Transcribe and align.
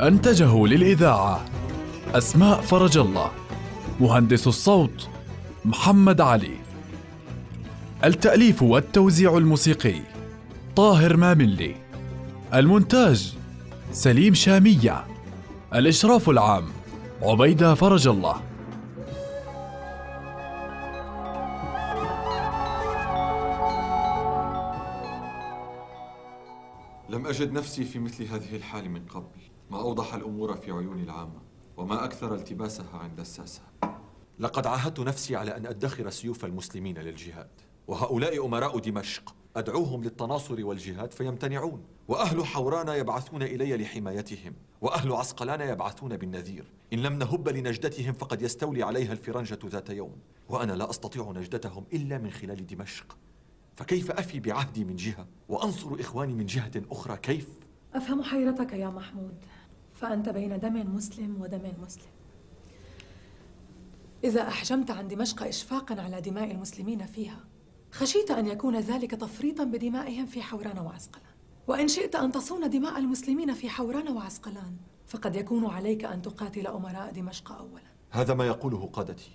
أنتجه 0.00 0.66
للإذاعة 0.66 1.44
أسماء 2.14 2.60
فرج 2.60 2.98
الله 2.98 3.30
مهندس 4.00 4.46
الصوت 4.46 5.08
محمد 5.64 6.20
علي. 6.20 6.56
التأليف 8.04 8.62
والتوزيع 8.62 9.36
الموسيقي 9.36 10.00
طاهر 10.76 11.16
ماملي. 11.16 11.76
المونتاج 12.54 13.34
سليم 13.92 14.34
شامية. 14.34 15.04
الإشراف 15.74 16.30
العام 16.30 16.64
عبيدة 17.22 17.74
فرج 17.74 18.08
الله. 18.08 18.36
لم 27.08 27.26
أجد 27.26 27.52
نفسي 27.52 27.84
في 27.84 27.98
مثل 27.98 28.24
هذه 28.24 28.56
الحال 28.56 28.90
من 28.90 29.00
قبل. 29.06 29.53
ما 29.70 29.80
أوضح 29.80 30.14
الأمور 30.14 30.56
في 30.56 30.70
عيون 30.70 31.02
العامة 31.02 31.40
وما 31.76 32.04
أكثر 32.04 32.34
التباسها 32.34 32.98
عند 32.98 33.20
الساسة. 33.20 33.62
لقد 34.38 34.66
عاهدت 34.66 35.00
نفسي 35.00 35.36
على 35.36 35.56
أن 35.56 35.66
أدخر 35.66 36.10
سيوف 36.10 36.44
المسلمين 36.44 36.98
للجهاد 36.98 37.50
وهؤلاء 37.88 38.46
أمراء 38.46 38.78
دمشق. 38.78 39.34
أدعوهم 39.56 40.04
للتناصر 40.04 40.64
والجهاد 40.64 41.12
فيمتنعون 41.12 41.84
وأهل 42.08 42.46
حوران 42.46 42.88
يبعثون 42.88 43.42
إلي 43.42 43.76
لحمايتهم 43.76 44.54
وأهل 44.80 45.12
عسقلان 45.12 45.60
يبعثون 45.60 46.16
بالنذير. 46.16 46.64
إن 46.92 46.98
لم 46.98 47.12
نهب 47.12 47.48
لنجدتهم 47.48 48.12
فقد 48.12 48.42
يستولي 48.42 48.82
عليها 48.82 49.12
الفرنجة 49.12 49.58
ذات 49.66 49.90
يوم 49.90 50.16
وأنا 50.48 50.72
لا 50.72 50.90
أستطيع 50.90 51.32
نجدتهم 51.32 51.84
إلا 51.92 52.18
من 52.18 52.30
خلال 52.30 52.66
دمشق. 52.66 53.16
فكيف 53.76 54.10
أفي 54.10 54.40
بعهدي 54.40 54.84
من 54.84 54.96
جهة 54.96 55.26
وأنصر 55.48 55.96
إخواني 56.00 56.34
من 56.34 56.46
جهة 56.46 56.72
أخرى؟ 56.90 57.16
كيف؟ 57.16 57.48
أفهم 57.94 58.22
حيرتك 58.22 58.72
يا 58.72 58.88
محمود. 58.88 59.34
فأنت 59.94 60.28
بين 60.28 60.60
دم 60.60 60.94
مسلم 60.94 61.42
ودم 61.42 61.72
مسلم. 61.82 62.10
إذا 64.24 64.48
أحجمت 64.48 64.90
عن 64.90 65.08
دمشق 65.08 65.42
إشفاقا 65.42 66.02
على 66.02 66.20
دماء 66.20 66.50
المسلمين 66.50 67.06
فيها 67.06 67.40
خشيت 67.90 68.30
أن 68.30 68.46
يكون 68.46 68.76
ذلك 68.76 69.10
تفريطا 69.10 69.64
بدمائهم 69.64 70.26
في 70.26 70.42
حوران 70.42 70.78
وعسقلان. 70.78 71.34
وإن 71.66 71.88
شئت 71.88 72.14
أن 72.14 72.32
تصون 72.32 72.70
دماء 72.70 72.98
المسلمين 72.98 73.54
في 73.54 73.68
حوران 73.68 74.08
وعسقلان 74.08 74.76
فقد 75.06 75.36
يكون 75.36 75.66
عليك 75.66 76.04
أن 76.04 76.22
تقاتل 76.22 76.66
أمراء 76.66 77.12
دمشق 77.12 77.52
أولا. 77.52 77.82
هذا 78.10 78.34
ما 78.34 78.46
يقوله 78.46 78.86
قادتي 78.92 79.30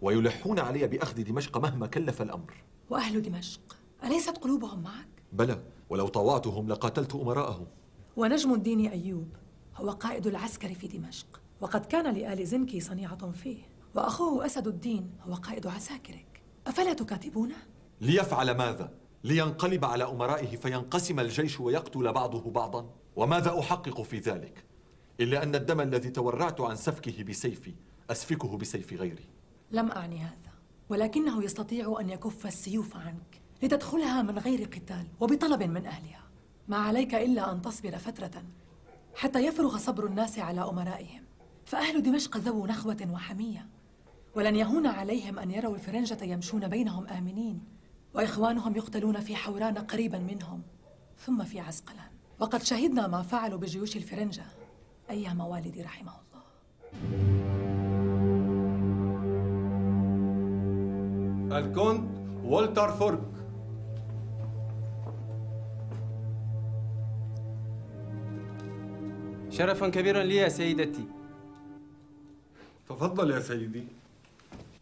ويلحون 0.00 0.58
علي 0.58 0.86
بأخذ 0.86 1.22
دمشق 1.22 1.58
مهما 1.58 1.86
كلف 1.86 2.22
الأمر. 2.22 2.54
وأهل 2.90 3.22
دمشق 3.22 3.76
أليست 4.04 4.38
قلوبهم 4.38 4.82
معك؟ 4.82 5.08
بلى 5.32 5.62
ولو 5.90 6.08
طوعتهم 6.08 6.68
لقاتلت 6.68 7.14
أمراءهم. 7.14 7.66
ونجم 8.16 8.54
الدين 8.54 8.86
أيوب 8.86 9.28
هو 9.80 9.90
قائد 9.90 10.26
العسكر 10.26 10.74
في 10.74 10.88
دمشق 10.88 11.40
وقد 11.60 11.86
كان 11.86 12.14
لآل 12.14 12.46
زنكي 12.46 12.80
صنيعة 12.80 13.30
فيه 13.30 13.62
وأخوه 13.94 14.46
أسد 14.46 14.66
الدين 14.66 15.10
هو 15.22 15.34
قائد 15.34 15.66
عساكرك 15.66 16.42
أفلا 16.66 16.92
تكاتبونه؟ 16.92 17.56
ليفعل 18.00 18.50
ماذا؟ 18.50 18.92
لينقلب 19.24 19.84
على 19.84 20.04
أمرائه 20.04 20.56
فينقسم 20.56 21.20
الجيش 21.20 21.60
ويقتل 21.60 22.12
بعضه 22.12 22.50
بعضا؟ 22.50 22.90
وماذا 23.16 23.58
أحقق 23.58 24.02
في 24.02 24.18
ذلك؟ 24.18 24.64
إلا 25.20 25.42
أن 25.42 25.54
الدم 25.54 25.80
الذي 25.80 26.10
تورعت 26.10 26.60
عن 26.60 26.76
سفكه 26.76 27.24
بسيفي 27.24 27.74
أسفكه 28.10 28.56
بسيف 28.56 28.92
غيري 28.92 29.28
لم 29.70 29.90
أعني 29.90 30.18
هذا 30.18 30.52
ولكنه 30.88 31.44
يستطيع 31.44 31.96
أن 32.00 32.10
يكف 32.10 32.46
السيوف 32.46 32.96
عنك 32.96 33.40
لتدخلها 33.62 34.22
من 34.22 34.38
غير 34.38 34.64
قتال 34.64 35.06
وبطلب 35.20 35.62
من 35.62 35.86
أهلها 35.86 36.22
ما 36.68 36.76
عليك 36.76 37.14
إلا 37.14 37.52
أن 37.52 37.62
تصبر 37.62 37.98
فترة 37.98 38.42
حتى 39.14 39.46
يفرغ 39.46 39.78
صبر 39.78 40.06
الناس 40.06 40.38
على 40.38 40.60
أمرائهم. 40.60 41.22
فأهل 41.64 42.02
دمشق 42.02 42.36
ذو 42.36 42.66
نخوة 42.66 43.08
وحمية. 43.12 43.68
ولن 44.34 44.56
يهون 44.56 44.86
عليهم 44.86 45.38
أن 45.38 45.50
يروا 45.50 45.74
الفرنجة 45.74 46.24
يمشون 46.24 46.68
بينهم 46.68 47.06
آمنين. 47.06 47.64
وإخوانهم 48.14 48.76
يقتلون 48.76 49.20
في 49.20 49.36
حوران 49.36 49.78
قريبا 49.78 50.18
منهم. 50.18 50.62
ثم 51.18 51.44
في 51.44 51.60
عسقلان. 51.60 52.10
وقد 52.40 52.62
شهدنا 52.62 53.06
ما 53.06 53.22
فعلوا 53.22 53.58
بجيوش 53.58 53.96
الفرنجة. 53.96 54.44
أيام 55.10 55.40
والدي 55.40 55.82
رحمه 55.82 56.12
الله. 56.12 56.40
الكونت 61.58 62.10
والتر 62.44 62.92
فورك. 62.92 63.39
شرفا 69.50 69.88
كبيرا 69.88 70.22
لي 70.22 70.36
يا 70.36 70.48
سيدتي. 70.48 71.04
تفضل 72.88 73.30
يا 73.30 73.40
سيدي. 73.40 73.84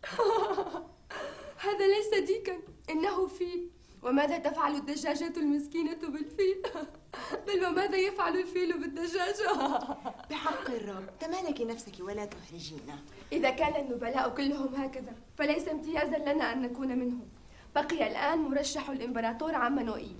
هذا 1.64 1.86
ليس 1.86 2.26
ديكا 2.26 2.58
إنه 2.90 3.26
فيل 3.26 3.68
وماذا 4.02 4.38
تفعل 4.38 4.74
الدجاجة 4.74 5.32
المسكينة 5.36 5.94
بالفيل؟ 5.94 6.62
بل 7.46 7.66
وماذا 7.66 7.96
يفعل 7.96 8.36
الفيل 8.36 8.80
بالدجاجة؟ 8.80 9.48
بحق 10.30 10.70
الرب 10.70 11.18
تمالكي 11.20 11.64
نفسك 11.64 11.92
ولا 12.00 12.24
تحرجينا. 12.24 12.98
إذا 13.32 13.50
كان 13.50 13.84
النبلاء 13.84 14.28
كلهم 14.28 14.74
هكذا 14.74 15.12
فليس 15.38 15.68
امتيازا 15.68 16.18
لنا 16.18 16.52
أن 16.52 16.62
نكون 16.62 16.98
منهم. 16.98 17.28
بقي 17.74 18.08
الآن 18.10 18.38
مرشح 18.38 18.90
الإمبراطور 18.90 19.54
عم 19.54 19.80
نوئيل 19.80 20.16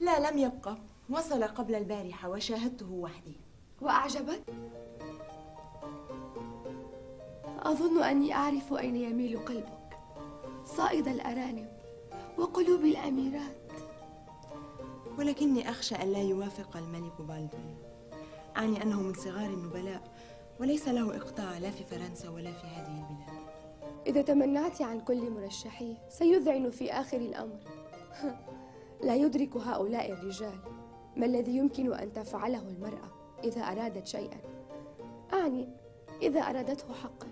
لا 0.00 0.30
لم 0.30 0.38
يبقى. 0.38 0.76
وصل 1.10 1.44
قبل 1.44 1.74
البارحة 1.74 2.28
وشاهدته 2.28 2.90
وحدي. 2.92 3.51
وأعجبك؟ 3.82 4.42
أظن 7.58 8.02
أني 8.02 8.34
أعرف 8.34 8.72
أين 8.74 8.96
يميل 8.96 9.38
قلبك 9.38 9.98
صائد 10.64 11.08
الأرانب 11.08 11.68
وقلوب 12.38 12.80
الأميرات. 12.80 13.72
ولكني 15.18 15.70
أخشى 15.70 15.94
أن 15.94 16.12
لا 16.12 16.22
يوافق 16.22 16.76
الملك 16.76 17.20
بالدون. 17.20 17.76
أعني 18.56 18.82
أنه 18.82 19.00
من 19.00 19.14
صغار 19.14 19.50
النبلاء 19.50 20.02
وليس 20.60 20.88
له 20.88 21.16
إقطاع 21.16 21.58
لا 21.58 21.70
في 21.70 21.84
فرنسا 21.84 22.28
ولا 22.28 22.52
في 22.52 22.66
هذه 22.66 23.06
البلاد. 23.10 23.42
إذا 24.06 24.22
تمنعت 24.22 24.82
عن 24.82 25.00
كل 25.00 25.30
مرشحيه 25.30 25.94
سيذعن 26.08 26.70
في 26.70 26.92
آخر 26.92 27.16
الأمر. 27.16 27.58
لا 29.06 29.14
يدرك 29.14 29.56
هؤلاء 29.56 30.12
الرجال 30.12 30.58
ما 31.16 31.26
الذي 31.26 31.56
يمكن 31.56 31.92
أن 31.92 32.12
تفعله 32.12 32.68
المرأة. 32.68 33.21
إذا 33.44 33.60
أرادت 33.60 34.06
شيئا. 34.06 34.40
أعني 35.32 35.68
إذا 36.22 36.40
أرادته 36.40 36.94
حقا. 36.94 37.28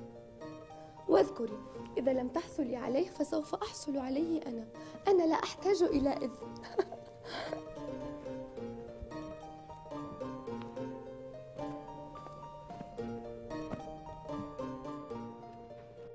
واذكري 1.09 1.59
إذا 1.99 2.13
لم 2.13 2.29
تحصلي 2.29 2.77
عليه 2.77 3.09
فسوف 3.09 3.55
أحصل 3.55 3.97
عليه 3.99 4.43
أنا. 4.47 4.65
أنا 5.09 5.23
لا 5.23 5.35
أحتاج 5.35 5.83
إلى 5.83 6.11
إذن. 6.11 6.55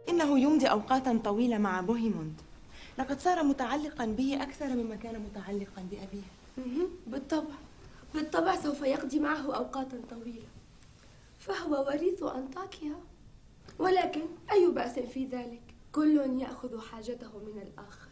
إنه 0.10 0.40
يمضي 0.40 0.66
أوقاتا 0.66 1.20
طويلة 1.24 1.58
مع 1.58 1.82
بوهيموند. 1.82 2.42
لقد 2.98 3.20
صار 3.20 3.44
متعلقا 3.44 4.06
به 4.06 4.44
أكثر 4.44 4.68
مما 4.68 4.96
كان 4.96 5.20
متعلقا 5.20 5.88
بأبيه. 5.92 6.24
بالطبع. 7.08 7.54
بالطبع 8.16 8.56
سوف 8.56 8.82
يقضي 8.82 9.20
معه 9.20 9.56
أوقاتا 9.56 10.02
طويلة. 10.10 10.48
فهو 11.40 11.88
وريث 11.88 12.24
أنطاكيا 12.24 12.96
ولكن 13.80 14.22
أي 14.52 14.72
بأس 14.72 15.00
في 15.00 15.26
ذلك؟ 15.26 15.62
كل 15.92 16.40
يأخذ 16.42 16.82
حاجته 16.82 17.38
من 17.38 17.62
الآخر؟ 17.62 18.10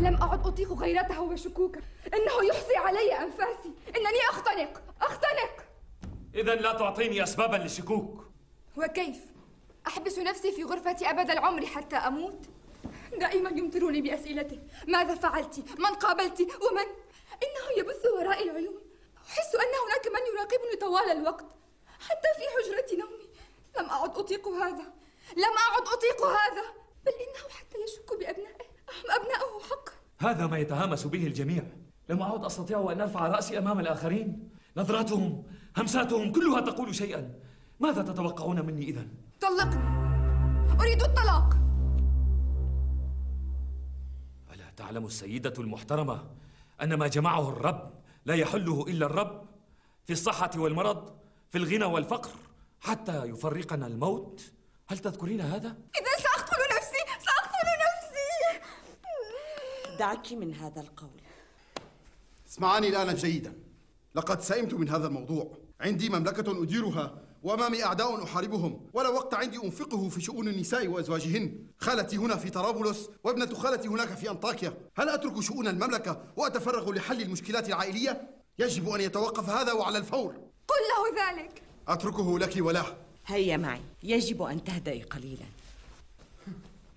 لم 0.00 0.14
أعد 0.22 0.46
أطيق 0.46 0.72
غيرته 0.72 1.20
وشكوكه. 1.20 1.80
إنه 2.14 2.48
يحصي 2.48 2.76
علي 2.76 3.12
أنفاسي. 3.12 3.72
إنني 3.88 4.20
أختنق. 4.30 4.82
أختنق! 5.02 5.64
إذا 6.34 6.54
لا 6.54 6.72
تعطيني 6.72 7.22
أسبابا 7.22 7.56
للشكوك 7.56 8.24
وكيف؟ 8.76 9.20
أحبس 9.86 10.18
نفسي 10.18 10.52
في 10.52 10.64
غرفتي 10.64 11.10
أبد 11.10 11.30
العمر 11.30 11.66
حتى 11.66 11.96
أموت؟ 11.96 12.46
دائما 13.18 13.50
يمطرني 13.50 14.00
بأسئلته 14.00 14.58
ماذا 14.88 15.14
فعلت؟ 15.14 15.64
من 15.78 15.86
قابلت؟ 15.86 16.40
ومن؟ 16.40 16.88
إنه 17.44 17.78
يبث 17.78 18.06
وراء 18.18 18.42
العيون. 18.42 18.80
أحس 19.28 19.54
أن 19.54 19.74
هناك 19.84 20.06
من 20.06 20.34
يراقبني 20.34 20.76
طوال 20.80 21.18
الوقت. 21.18 21.46
حتى 22.00 22.28
في 22.36 22.42
حجرة 22.54 22.98
نومي. 23.00 23.28
لم 23.78 23.90
أعد 23.90 24.18
أطيق 24.18 24.48
هذا. 24.48 24.92
لم 25.36 25.54
أعد 25.68 25.82
أطيق 25.82 26.26
هذا. 26.26 26.64
بل 27.06 27.12
إنه 27.12 27.48
حتى 27.50 27.78
يشك 27.84 28.10
بأبنائه. 28.10 28.64
أهم 28.90 29.10
أبنائه 29.20 29.60
حقا. 29.70 29.92
هذا 30.18 30.46
ما 30.46 30.58
يتهامس 30.58 31.06
به 31.06 31.26
الجميع. 31.26 31.62
لم 32.08 32.22
أعد 32.22 32.44
أستطيع 32.44 32.92
أن 32.92 33.00
أرفع 33.00 33.28
رأسي 33.28 33.58
أمام 33.58 33.80
الآخرين. 33.80 34.50
نظراتهم 34.76 35.44
همساتهم 35.76 36.32
كلها 36.32 36.60
تقول 36.60 36.94
شيئا. 36.94 37.34
ماذا 37.80 38.02
تتوقعون 38.02 38.66
مني 38.66 38.84
إذا؟ 38.84 39.08
طلقني. 39.40 39.84
أريد 40.80 41.02
الطلاق. 41.02 41.63
تعلم 44.76 45.06
السيدة 45.06 45.54
المحترمة 45.58 46.30
أن 46.82 46.94
ما 46.94 47.06
جمعه 47.06 47.48
الرب 47.48 47.92
لا 48.26 48.34
يحله 48.34 48.84
إلا 48.88 49.06
الرب 49.06 49.46
في 50.04 50.12
الصحة 50.12 50.50
والمرض 50.56 51.16
في 51.50 51.58
الغنى 51.58 51.84
والفقر 51.84 52.30
حتى 52.80 53.24
يفرقنا 53.24 53.86
الموت. 53.86 54.52
هل 54.86 54.98
تذكرين 54.98 55.40
هذا؟ 55.40 55.68
إذا 55.68 56.22
سأقتل 56.22 56.56
نفسي 56.76 57.24
سأقتل 57.24 57.68
نفسي. 57.84 58.60
دعك 59.98 60.32
من 60.32 60.54
هذا 60.54 60.80
القول. 60.80 61.20
اسمعاني 62.48 62.88
الآن 62.88 63.14
جيدا. 63.14 63.54
لقد 64.14 64.40
سئمت 64.40 64.74
من 64.74 64.88
هذا 64.88 65.06
الموضوع. 65.06 65.58
عندي 65.80 66.08
مملكة 66.08 66.62
أديرها 66.62 67.23
وأمامي 67.44 67.84
أعداء 67.84 68.24
أحاربهم؟ 68.24 68.80
ولا 68.92 69.08
وقت 69.08 69.34
عندي 69.34 69.56
أنفقه 69.64 70.08
في 70.08 70.20
شؤون 70.20 70.48
النساء 70.48 70.88
وأزواجهن. 70.88 71.58
خالتي 71.78 72.16
هنا 72.16 72.36
في 72.36 72.50
طرابلس 72.50 73.10
وابنة 73.24 73.54
خالتي 73.54 73.88
هناك 73.88 74.08
في 74.08 74.30
أنطاكيا. 74.30 74.78
هل 74.96 75.08
أترك 75.08 75.40
شؤون 75.40 75.68
المملكة 75.68 76.24
وأتفرغ 76.36 76.92
لحل 76.92 77.22
المشكلات 77.22 77.68
العائلية؟ 77.68 78.30
يجب 78.58 78.88
أن 78.88 79.00
يتوقف 79.00 79.48
هذا 79.50 79.72
وعلى 79.72 79.98
الفور. 79.98 80.32
قل 80.68 80.82
له 80.90 81.22
ذلك. 81.22 81.62
أتركه 81.88 82.38
لك 82.38 82.56
وله 82.58 82.86
هيا 83.26 83.56
معي. 83.56 83.80
يجب 84.02 84.42
أن 84.42 84.64
تهدئي 84.64 85.02
قليلا. 85.02 85.46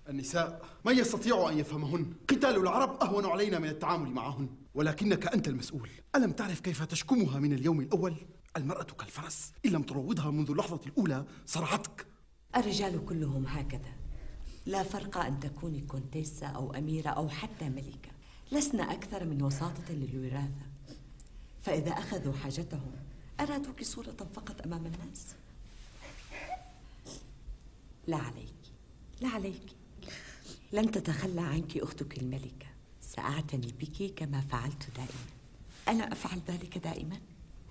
النساء 0.09 0.65
من 0.85 0.97
يستطيع 0.97 1.49
أن 1.49 1.59
يفهمهن؟ 1.59 2.13
قتال 2.29 2.55
العرب 2.55 3.03
أهون 3.03 3.25
علينا 3.25 3.59
من 3.59 3.69
التعامل 3.69 4.09
معهن. 4.09 4.49
ولكنك 4.73 5.33
أنت 5.33 5.47
المسؤول. 5.47 5.89
ألم 6.15 6.31
تعرف 6.31 6.59
كيف 6.59 6.83
تشكمها 6.83 7.39
من 7.39 7.53
اليوم 7.53 7.79
الأول؟ 7.79 8.15
المرأة 8.57 8.83
كالفرس. 8.83 9.51
إن 9.65 9.71
لم 9.71 9.83
تروضها 9.83 10.31
منذ 10.31 10.51
اللحظة 10.51 10.80
الأولى 10.86 11.25
صرعتك. 11.45 12.07
الرجال 12.56 13.06
كلهم 13.06 13.45
هكذا. 13.48 13.94
لا 14.65 14.83
فرق 14.83 15.18
أن 15.18 15.39
تكوني 15.39 15.81
كونتيسة 15.81 16.48
أو 16.48 16.74
أميرة 16.74 17.09
أو 17.09 17.30
حتى 17.30 17.69
ملكة. 17.69 18.12
لسنا 18.51 18.94
أكثر 18.94 19.25
من 19.25 19.44
وساطة 19.44 19.94
للوراثة. 19.94 20.65
فإذا 21.62 21.92
أخذوا 21.92 22.33
حاجتهم 22.33 22.92
أرادوك 23.39 23.83
صورة 23.83 24.27
فقط 24.36 24.62
أمام 24.62 24.86
الناس؟ 24.86 25.36
لا 28.07 28.18
عليك. 28.18 28.56
لا 29.21 29.30
عليك. 29.30 29.63
لن 30.74 30.92
تتخلى 30.92 31.42
عنك 31.42 31.77
أختك 31.77 32.18
الملكة. 32.18 32.68
سأعتني 33.01 33.74
بك 33.80 34.13
كما 34.15 34.42
فعلت 34.42 34.88
دائما. 34.95 35.27
ألا 35.89 36.12
أفعل 36.12 36.39
ذلك 36.48 36.77
دائما؟ 36.77 37.18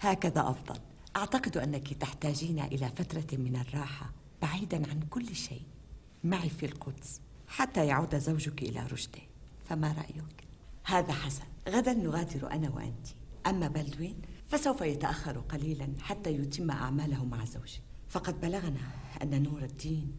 هكذا 0.01 0.51
أفضل. 0.51 0.81
أعتقد 1.17 1.57
أنك 1.57 1.93
تحتاجين 1.93 2.59
إلى 2.59 2.89
فترة 2.89 3.39
من 3.39 3.57
الراحة 3.57 4.13
بعيدا 4.43 4.91
عن 4.91 5.01
كل 5.11 5.35
شيء. 5.35 5.63
معي 6.25 6.49
في 6.49 6.67
القدس 6.67 7.21
حتى 7.49 7.87
يعود 7.87 8.17
زوجك 8.19 8.63
إلى 8.63 8.87
رشده. 8.87 9.23
فما 9.69 9.93
رأيك؟ 9.93 10.47
هذا 10.85 11.13
حسن. 11.13 11.45
غدا 11.69 11.95
نغادر 11.95 12.51
أنا 12.53 12.71
وأنت. 12.71 13.07
أما 13.47 13.69
بلدوين 13.69 14.23
فسوف 14.49 14.81
يتأخر 14.81 15.39
قليلا 15.41 15.89
حتى 16.01 16.31
يتم 16.31 16.71
أعماله 16.71 17.25
مع 17.25 17.45
زوجه 17.45 17.81
فقد 18.09 18.41
بلغنا 18.41 18.81
أن 19.23 19.43
نور 19.43 19.63
الدين 19.63 20.17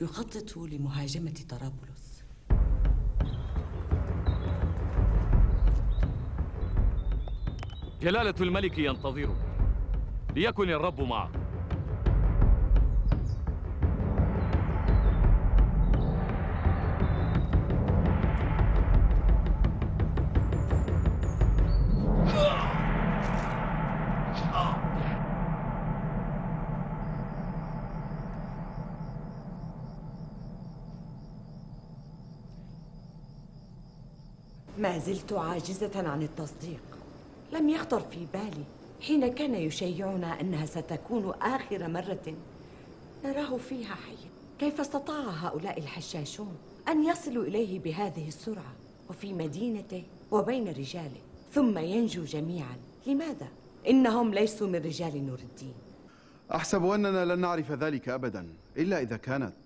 يخطط 0.00 0.56
لمهاجمة 0.56 1.44
طرابلس. 1.48 2.03
جلالة 8.04 8.34
الملك 8.40 8.78
ينتظرك 8.78 9.36
ليكن 10.34 10.70
الرب 10.70 11.00
معك 11.00 11.30
ما 34.78 34.98
زلت 34.98 35.32
عاجزة 35.32 36.08
عن 36.08 36.22
التصديق. 36.22 36.93
لم 37.54 37.68
يخطر 37.68 38.00
في 38.00 38.26
بالي 38.32 38.64
حين 39.00 39.34
كان 39.34 39.54
يشيعنا 39.54 40.40
أنها 40.40 40.66
ستكون 40.66 41.32
آخر 41.42 41.88
مرة 41.88 42.34
نراه 43.24 43.56
فيها 43.56 43.94
حيا 43.94 44.30
كيف 44.58 44.80
استطاع 44.80 45.30
هؤلاء 45.30 45.78
الحشاشون 45.78 46.56
أن 46.88 47.04
يصلوا 47.04 47.44
إليه 47.44 47.80
بهذه 47.80 48.28
السرعة 48.28 48.74
وفي 49.10 49.32
مدينته 49.32 50.02
وبين 50.30 50.68
رجاله 50.68 51.20
ثم 51.52 51.78
ينجو 51.78 52.24
جميعا 52.24 52.76
لماذا؟ 53.06 53.48
إنهم 53.88 54.34
ليسوا 54.34 54.66
من 54.66 54.76
رجال 54.76 55.26
نور 55.26 55.38
الدين 55.38 55.74
أحسب 56.54 56.84
أننا 56.84 57.24
لن 57.24 57.38
نعرف 57.38 57.72
ذلك 57.72 58.08
أبدا 58.08 58.48
إلا 58.76 59.00
إذا 59.00 59.16
كانت 59.16 59.56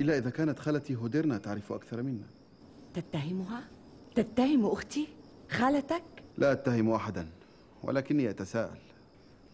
إلا 0.00 0.18
إذا 0.18 0.30
كانت 0.30 0.58
خالتي 0.58 0.96
هوديرنا 0.96 1.38
تعرف 1.38 1.72
أكثر 1.72 2.02
منا 2.02 2.26
تتهمها؟ 2.94 3.64
تتهم 4.14 4.66
أختي؟ 4.66 5.08
خالتك؟ 5.50 6.02
لا 6.38 6.52
أتهم 6.52 6.90
أحدا 6.90 7.28
ولكني 7.82 8.30
أتساءل. 8.30 8.78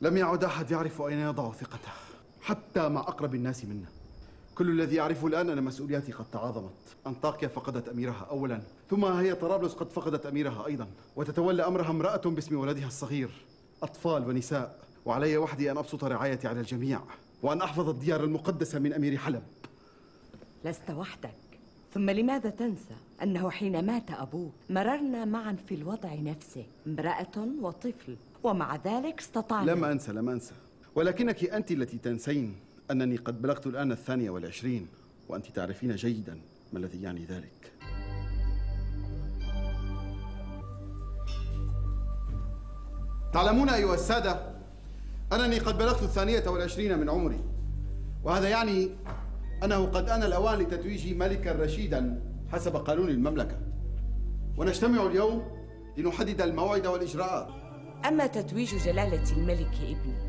لم 0.02 0.16
يعد 0.16 0.44
أحد 0.44 0.70
يعرف 0.70 1.02
أين 1.02 1.18
يضع 1.18 1.52
ثقته 1.52 1.92
حتى 2.42 2.88
مع 2.88 3.00
أقرب 3.00 3.34
الناس 3.34 3.64
منا. 3.64 3.88
كل 4.54 4.70
الذي 4.70 4.96
يعرفه 4.96 5.26
الآن 5.26 5.50
أن 5.50 5.62
مسؤولياتي 5.64 6.12
قد 6.12 6.24
تعاظمت. 6.32 6.72
أنطاكيا 7.06 7.48
فقدت 7.48 7.88
أميرها 7.88 8.26
أولا 8.30 8.60
ثم 8.90 9.04
هي 9.04 9.34
طرابلس 9.34 9.74
قد 9.74 9.90
فقدت 9.90 10.26
أميرها 10.26 10.66
أيضا. 10.66 10.86
وتتولى 11.16 11.66
أمرها 11.66 11.90
امرأة 11.90 12.22
باسم 12.24 12.58
ولدها 12.58 12.86
الصغير. 12.86 13.30
أطفال 13.82 14.28
ونساء 14.28 14.78
وعلي 15.04 15.36
وحدي 15.36 15.70
أن 15.70 15.78
أبسط 15.78 16.04
رعايتي 16.04 16.48
على 16.48 16.60
الجميع 16.60 17.00
وأن 17.42 17.62
أحفظ 17.62 17.88
الديار 17.88 18.24
المقدسة 18.24 18.78
من 18.78 18.92
أمير 18.92 19.16
حلب. 19.16 19.42
لست 20.64 20.90
وحدك. 20.90 21.47
ثم 21.94 22.10
لماذا 22.10 22.50
تنسى 22.50 22.94
أنه 23.22 23.50
حين 23.50 23.86
مات 23.86 24.10
أبوك 24.10 24.52
مررنا 24.70 25.24
معا 25.24 25.56
في 25.68 25.74
الوضع 25.74 26.14
نفسه 26.14 26.66
امرأة 26.86 27.48
وطفل 27.60 28.16
ومع 28.42 28.76
ذلك 28.76 29.20
استطعنا. 29.20 29.70
لم 29.70 29.84
أنسى 29.84 30.12
لم 30.12 30.28
أنسى. 30.28 30.54
ولكنك 30.94 31.44
أنت 31.44 31.70
التي 31.70 31.98
تنسين 31.98 32.56
أنني 32.90 33.16
قد 33.16 33.42
بلغت 33.42 33.66
الآن 33.66 33.92
الثانية 33.92 34.30
والعشرين 34.30 34.86
وأنت 35.28 35.46
تعرفين 35.46 35.96
جيدا 35.96 36.40
ما 36.72 36.78
الذي 36.78 37.02
يعني 37.02 37.24
ذلك. 37.24 37.72
تعلمون 43.32 43.68
أيها 43.68 43.94
السادة 43.94 44.58
أنني 45.32 45.58
قد 45.58 45.78
بلغت 45.78 46.02
الثانية 46.02 46.48
والعشرين 46.48 46.98
من 46.98 47.10
عمري 47.10 47.40
وهذا 48.24 48.48
يعني 48.48 48.90
أنه 49.64 49.86
قد 49.86 50.08
آن 50.08 50.22
الأوان 50.22 50.58
لتتويجي 50.58 51.14
ملكا 51.14 51.52
رشيدا 51.52 52.22
حسب 52.52 52.76
قانون 52.76 53.08
المملكة. 53.08 53.58
ونجتمع 54.56 55.06
اليوم 55.06 55.42
لنحدد 55.96 56.40
الموعد 56.40 56.86
والإجراءات. 56.86 57.48
أما 58.08 58.26
تتويج 58.26 58.76
جلالة 58.76 59.32
الملك 59.32 59.74
ابني 59.74 60.28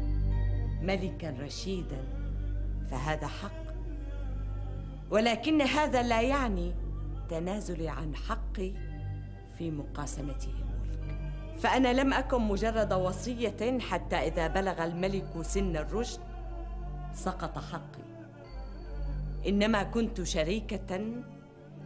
ملكا 0.81 1.29
رشيدا 1.29 2.03
فهذا 2.91 3.27
حق. 3.27 3.69
ولكن 5.11 5.61
هذا 5.61 6.01
لا 6.01 6.21
يعني 6.21 6.73
تنازلي 7.29 7.89
عن 7.89 8.15
حقي 8.15 8.71
في 9.57 9.71
مقاسمته 9.71 10.47
الملك. 10.47 11.59
فأنا 11.59 12.01
لم 12.01 12.13
أكن 12.13 12.41
مجرد 12.41 12.93
وصية 12.93 13.79
حتى 13.79 14.15
إذا 14.15 14.47
بلغ 14.47 14.83
الملك 14.83 15.41
سن 15.41 15.77
الرشد 15.77 16.19
سقط 17.13 17.57
حقي. 17.57 17.98
إنما 19.47 19.83
كنت 19.83 20.21
شريكة 20.21 21.01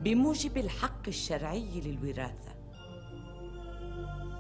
بموجب 0.02 0.58
الحق 0.58 1.08
الشرعي 1.08 1.82
للوراثة. 1.82 2.54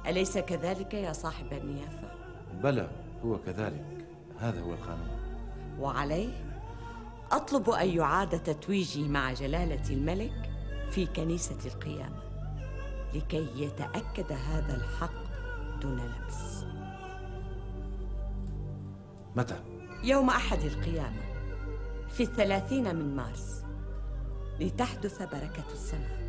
أليس 0.07 0.37
كذلك 0.37 0.93
يا 0.93 1.13
صاحب 1.13 1.53
النيافة؟ 1.53 2.11
بلى 2.63 2.89
هو 3.25 3.37
كذلك. 3.37 4.07
هذا 4.39 4.61
هو 4.61 4.73
القانون. 4.73 5.07
وعليه 5.79 6.53
أطلب 7.31 7.69
أن 7.69 7.89
يعاد 7.89 8.43
تتويجي 8.43 9.07
مع 9.07 9.33
جلالة 9.33 9.89
الملك 9.89 10.49
في 10.91 11.05
كنيسة 11.05 11.57
القيامة 11.65 12.23
لكي 13.13 13.47
يتأكد 13.55 14.31
هذا 14.31 14.75
الحق 14.75 15.23
دون 15.81 15.97
لبس. 15.97 16.65
متى؟ 19.35 19.59
يوم 20.03 20.29
أحد 20.29 20.59
القيامة. 20.59 21.32
في 22.13 22.23
الثلاثين 22.23 22.95
من 22.95 23.15
مارس. 23.15 23.63
لتحدث 24.59 25.21
بركة 25.21 25.73
السماء. 25.73 26.23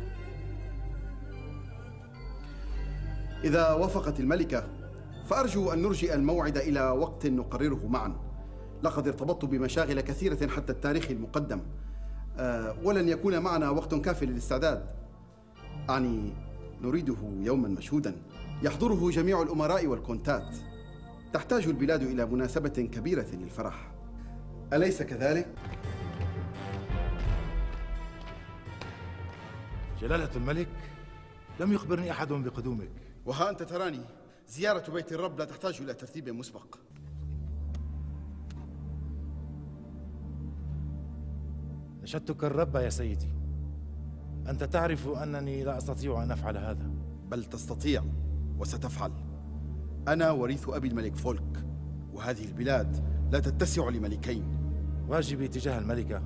إذا 3.43 3.73
وافقت 3.73 4.19
الملكة 4.19 4.67
فأرجو 5.25 5.73
أن 5.73 5.81
نرجئ 5.81 6.13
الموعد 6.13 6.57
إلى 6.57 6.89
وقت 6.89 7.27
نقرره 7.27 7.87
معا. 7.87 8.15
لقد 8.83 9.07
ارتبطت 9.07 9.45
بمشاغل 9.45 10.01
كثيرة 10.01 10.47
حتى 10.47 10.71
التاريخ 10.71 11.11
المقدم. 11.11 11.61
أه 12.37 12.75
ولن 12.83 13.09
يكون 13.09 13.39
معنا 13.39 13.69
وقت 13.69 13.95
كاف 13.95 14.23
للاستعداد. 14.23 14.85
أعني 15.89 16.33
نريده 16.81 17.17
يوما 17.39 17.67
مشهودا. 17.67 18.15
يحضره 18.63 19.09
جميع 19.09 19.41
الأمراء 19.41 19.87
والكونتات. 19.87 20.55
تحتاج 21.33 21.67
البلاد 21.67 22.01
إلى 22.01 22.25
مناسبة 22.25 22.69
كبيرة 22.69 23.27
للفرح. 23.33 23.94
أليس 24.75 25.01
كذلك؟ 25.01 25.47
جلالة 30.01 30.29
الملك 30.35 30.69
لم 31.59 31.73
يخبرني 31.73 32.11
أحد 32.11 32.27
بقدومك. 32.27 32.89
وها 33.25 33.49
أنت 33.49 33.63
تراني 33.63 34.01
زيارة 34.47 34.91
بيت 34.91 35.13
الرب 35.13 35.39
لا 35.39 35.45
تحتاج 35.45 35.81
إلى 35.81 35.93
ترتيب 35.93 36.29
مسبق. 36.29 36.75
نشدتك 42.01 42.43
الرب 42.43 42.75
يا 42.75 42.89
سيدي. 42.89 43.33
أنت 44.49 44.63
تعرف 44.63 45.07
أنني 45.07 45.63
لا 45.63 45.77
أستطيع 45.77 46.23
أن 46.23 46.31
أفعل 46.31 46.57
هذا. 46.57 46.91
بل 47.27 47.43
تستطيع 47.43 48.03
وستفعل. 48.57 49.11
أنا 50.07 50.31
وريث 50.31 50.69
أبي 50.69 50.87
الملك 50.87 51.15
فولك 51.15 51.65
وهذه 52.13 52.45
البلاد 52.45 53.15
لا 53.31 53.39
تتسع 53.39 53.89
لملكين. 53.89 54.64
واجبي 55.07 55.47
تجاه 55.47 55.79
الملكة 55.79 56.21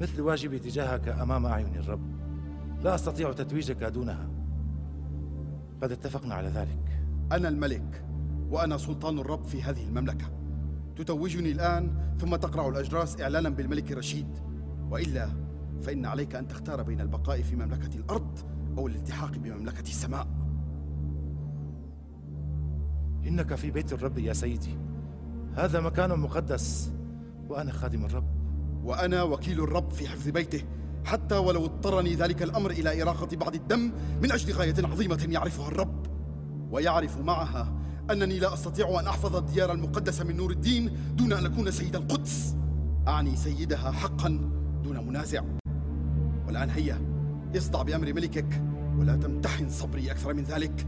مثل 0.00 0.20
واجبي 0.20 0.58
تجاهك 0.58 1.08
أمام 1.08 1.46
أعين 1.46 1.76
الرب. 1.76 2.12
لا 2.82 2.94
أستطيع 2.94 3.32
تتويجك 3.32 3.82
دونها. 3.82 4.30
قد 5.82 5.92
اتفقنا 5.92 6.34
على 6.34 6.48
ذلك. 6.48 7.04
أنا 7.32 7.48
الملك 7.48 8.04
وأنا 8.50 8.76
سلطان 8.76 9.18
الرب 9.18 9.44
في 9.44 9.62
هذه 9.62 9.84
المملكة. 9.84 10.26
تتوجني 10.96 11.52
الآن 11.52 12.14
ثم 12.18 12.36
تقرع 12.36 12.68
الأجراس 12.68 13.20
إعلانا 13.20 13.48
بالملك 13.48 13.92
رشيد. 13.92 14.38
وإلا 14.90 15.28
فإن 15.82 16.06
عليك 16.06 16.34
أن 16.34 16.48
تختار 16.48 16.82
بين 16.82 17.00
البقاء 17.00 17.42
في 17.42 17.56
مملكة 17.56 17.96
الأرض 17.96 18.38
أو 18.78 18.86
الالتحاق 18.86 19.38
بمملكة 19.38 19.80
السماء. 19.80 20.26
إنك 23.26 23.54
في 23.54 23.70
بيت 23.70 23.92
الرب 23.92 24.18
يا 24.18 24.32
سيدي. 24.32 24.78
هذا 25.54 25.80
مكان 25.80 26.18
مقدس. 26.18 26.92
وأنا 27.52 27.72
خادم 27.72 28.04
الرب. 28.04 28.26
وأنا 28.84 29.22
وكيل 29.22 29.60
الرب 29.64 29.90
في 29.90 30.08
حفظ 30.08 30.28
بيته. 30.28 30.62
حتى 31.04 31.36
ولو 31.36 31.64
اضطرني 31.64 32.14
ذلك 32.14 32.42
الأمر 32.42 32.70
إلى 32.70 33.02
إراقة 33.02 33.36
بعض 33.36 33.54
الدم 33.54 33.92
من 34.22 34.32
أجل 34.32 34.52
غاية 34.52 34.74
عظيمة 34.78 35.26
يعرفها 35.30 35.68
الرب. 35.68 36.06
ويعرف 36.70 37.18
معها 37.18 37.72
أنني 38.10 38.38
لا 38.38 38.54
أستطيع 38.54 39.00
أن 39.00 39.06
أحفظ 39.06 39.36
الديار 39.36 39.72
المقدسة 39.72 40.24
من 40.24 40.36
نور 40.36 40.50
الدين 40.50 40.96
دون 41.16 41.32
أن 41.32 41.46
أكون 41.46 41.70
سيد 41.70 41.96
القدس. 41.96 42.56
أعني 43.08 43.36
سيدها 43.36 43.90
حقا 43.90 44.28
دون 44.84 45.06
منازع. 45.06 45.42
والآن 46.46 46.70
هيا 46.70 47.00
اصدع 47.56 47.82
بأمر 47.82 48.12
ملكك 48.12 48.62
ولا 48.98 49.16
تمتحن 49.16 49.68
صبري 49.68 50.10
أكثر 50.10 50.34
من 50.34 50.44
ذلك. 50.44 50.86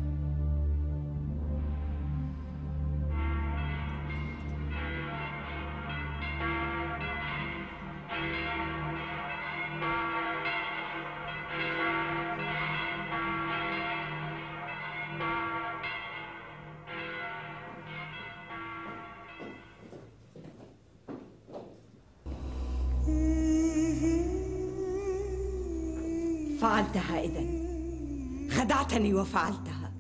وفعلتها 29.35 29.93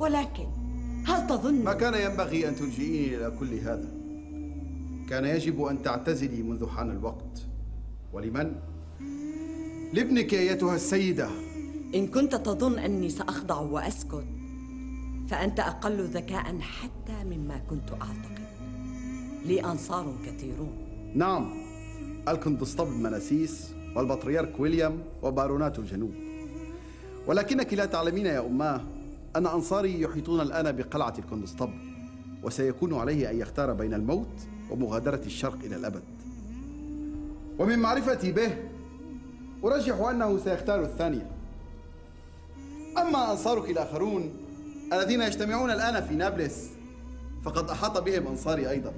ولكن 0.00 0.46
هل 1.06 1.26
تظن 1.26 1.64
ما 1.64 1.74
كان 1.74 2.10
ينبغي 2.10 2.48
أن 2.48 2.56
تلجئيني 2.56 3.16
إلى 3.16 3.36
كل 3.40 3.54
هذا؟ 3.54 3.88
كان 5.08 5.24
يجب 5.24 5.62
أن 5.62 5.82
تعتزلي 5.82 6.42
منذ 6.42 6.68
حان 6.68 6.90
الوقت. 6.90 7.46
ولمن؟ 8.12 8.54
لابنك 9.92 10.34
أيتها 10.34 10.74
السيدة. 10.74 11.28
إن 11.94 12.06
كنت 12.06 12.34
تظن 12.34 12.78
أني 12.78 13.08
سأخضع 13.08 13.60
وأسكت 13.60 14.24
فأنت 15.28 15.60
أقل 15.60 16.04
ذكاء 16.04 16.58
حتى 16.60 17.24
مما 17.24 17.58
كنت 17.58 17.90
أعتقد. 17.90 18.44
لي 19.46 19.64
أنصار 19.64 20.14
كثيرون. 20.26 20.72
نعم 21.14 21.52
الكندسطبل 22.28 22.90
مناسيس 22.90 23.74
والبطريرك 23.96 24.60
ويليام 24.60 24.98
وبارونات 25.22 25.78
الجنوب. 25.78 26.12
ولكنك 27.26 27.74
لا 27.74 27.84
تعلمين 27.84 28.26
يا 28.26 28.46
أماه 28.46 28.80
أن 29.36 29.46
أنصاري 29.46 30.00
يحيطون 30.00 30.40
الآن 30.40 30.72
بقلعة 30.76 31.14
الكندسطبل 31.18 31.94
وسيكون 32.42 32.94
عليه 32.94 33.30
أن 33.30 33.38
يختار 33.38 33.72
بين 33.72 33.94
الموت 33.94 34.40
ومغادرة 34.70 35.20
الشرق 35.26 35.58
إلى 35.64 35.76
الأبد. 35.76 36.02
ومن 37.58 37.78
معرفتي 37.78 38.32
به 38.32 38.56
أرجح 39.64 40.00
أنه 40.00 40.38
سيختار 40.38 40.82
الثانية 40.82 41.30
أما 42.98 43.32
أنصارك 43.32 43.70
الآخرون 43.70 44.34
الذين 44.92 45.22
يجتمعون 45.22 45.70
الآن 45.70 46.04
في 46.04 46.14
نابلس 46.14 46.70
فقد 47.44 47.70
أحاط 47.70 47.98
بهم 47.98 48.26
أنصاري 48.26 48.70
أيضا. 48.70 48.92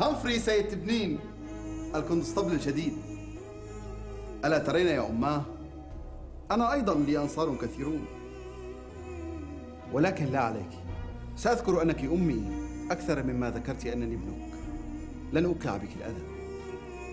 همفري 0.00 0.38
سيد 0.38 0.68
تبنين 0.68 1.18
الكونستبل 1.94 2.52
الجديد. 2.52 2.92
ألا 4.44 4.58
ترين 4.58 4.86
يا 4.86 5.08
أماه 5.08 5.42
أنا 6.50 6.72
أيضا 6.72 6.94
لي 6.94 7.18
أنصار 7.18 7.56
كثيرون. 7.56 8.04
ولكن 9.92 10.24
لا 10.26 10.40
عليك. 10.40 10.70
سأذكر 11.36 11.82
أنك 11.82 12.04
أمي 12.04 12.42
أكثر 12.90 13.22
مما 13.22 13.50
ذكرت 13.50 13.86
أنني 13.86 14.14
ابنك. 14.14 14.52
لن 15.32 15.44
أوقع 15.44 15.76
بك 15.76 15.88
الأذى. 15.96 16.22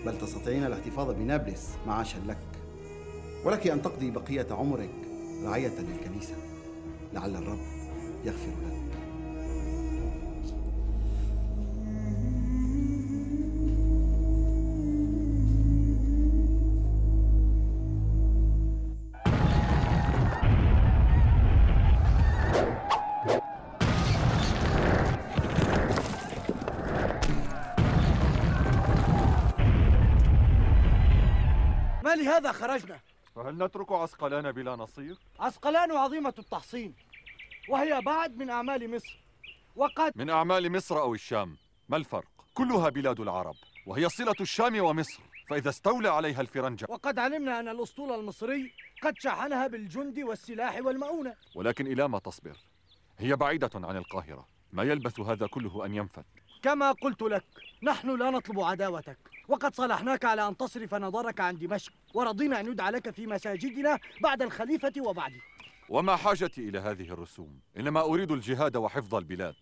بل 0.06 0.18
تستطيعين 0.18 0.64
الاحتفاظ 0.64 1.10
بنابلس 1.10 1.70
معاشا 1.86 2.18
لك. 2.26 2.38
ولك 3.44 3.66
أن 3.66 3.82
تقضي 3.82 4.10
بقية 4.10 4.46
عمرك 4.50 4.90
رعية 5.44 5.72
للكنيسة. 5.78 6.36
لعل 7.14 7.36
الرب 7.36 7.58
يغفر 8.24 8.48
لك. 8.48 8.95
خرجنا 32.56 33.00
فهل 33.34 33.64
نترك 33.64 33.92
عسقلان 33.92 34.52
بلا 34.52 34.76
نصير؟ 34.76 35.16
عسقلان 35.40 35.92
عظيمة 35.92 36.34
التحصين 36.38 36.94
وهي 37.68 38.00
بعد 38.00 38.36
من 38.36 38.50
أعمال 38.50 38.90
مصر 38.96 39.18
وقد 39.76 40.12
من 40.16 40.30
أعمال 40.30 40.72
مصر 40.72 40.98
أو 41.00 41.14
الشام 41.14 41.56
ما 41.88 41.96
الفرق؟ 41.96 42.28
كلها 42.54 42.88
بلاد 42.88 43.20
العرب 43.20 43.54
وهي 43.86 44.08
صلة 44.08 44.34
الشام 44.40 44.80
ومصر 44.80 45.22
فإذا 45.48 45.70
استولى 45.70 46.08
عليها 46.08 46.40
الفرنجة 46.40 46.86
وقد 46.88 47.18
علمنا 47.18 47.60
أن 47.60 47.68
الأسطول 47.68 48.12
المصري 48.20 48.72
قد 49.02 49.14
شحنها 49.18 49.66
بالجند 49.66 50.18
والسلاح 50.18 50.78
والمؤونة 50.82 51.34
ولكن 51.54 51.86
إلى 51.86 52.08
ما 52.08 52.18
تصبر؟ 52.18 52.56
هي 53.18 53.36
بعيدة 53.36 53.70
عن 53.74 53.96
القاهرة 53.96 54.46
ما 54.72 54.82
يلبث 54.82 55.20
هذا 55.20 55.46
كله 55.46 55.86
أن 55.86 55.94
ينفد 55.94 56.24
كما 56.62 56.92
قلت 56.92 57.22
لك 57.22 57.44
نحن 57.82 58.18
لا 58.18 58.30
نطلب 58.30 58.60
عداوتك. 58.60 59.18
وقد 59.48 59.74
صالحناك 59.74 60.24
على 60.24 60.48
أن 60.48 60.56
تصرف 60.56 60.94
نظرك 60.94 61.40
عن 61.40 61.58
دمشق 61.58 61.92
ورضينا 62.14 62.60
أن 62.60 62.70
ندعى 62.70 62.90
لك 62.90 63.10
في 63.10 63.26
مساجدنا 63.26 63.98
بعد 64.20 64.42
الخليفة 64.42 64.92
وبعدي 64.98 65.40
وما 65.88 66.16
حاجتي 66.16 66.68
إلى 66.68 66.78
هذه 66.78 67.10
الرسوم؟ 67.10 67.60
إنما 67.76 68.00
أريد 68.00 68.32
الجهاد 68.32 68.76
وحفظ 68.76 69.14
البلاد. 69.14 69.54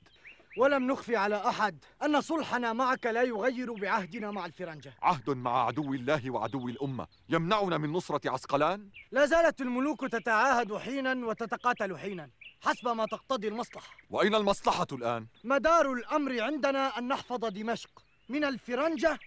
ولم 0.58 0.86
نخفي 0.86 1.16
على 1.16 1.36
أحد 1.48 1.84
أن 2.02 2.20
صلحنا 2.20 2.72
معك 2.72 3.06
لا 3.06 3.22
يغير 3.22 3.72
بعهدنا 3.72 4.30
مع 4.30 4.46
الفرنجة. 4.46 4.94
عهد 5.02 5.30
مع 5.30 5.66
عدو 5.66 5.94
الله 5.94 6.30
وعدو 6.30 6.68
الأمة. 6.68 7.06
يمنعنا 7.28 7.78
من 7.78 7.92
نصرة 7.92 8.30
عسقلان؟ 8.30 8.88
لا 9.12 9.26
زالت 9.26 9.60
الملوك 9.60 10.00
تتعاهد 10.00 10.76
حينا 10.76 11.26
وتتقاتل 11.26 11.98
حينا. 11.98 12.30
حسب 12.64 12.88
ما 12.88 13.06
تقتضي 13.06 13.48
المصلحة. 13.48 13.96
وأين 14.10 14.34
المصلحة 14.34 14.86
الآن؟ 14.92 15.26
مدار 15.44 15.92
الأمر 15.92 16.40
عندنا 16.40 16.98
أن 16.98 17.08
نحفظ 17.08 17.44
دمشق 17.44 17.90
من 18.28 18.44
الفرنجة 18.44 19.18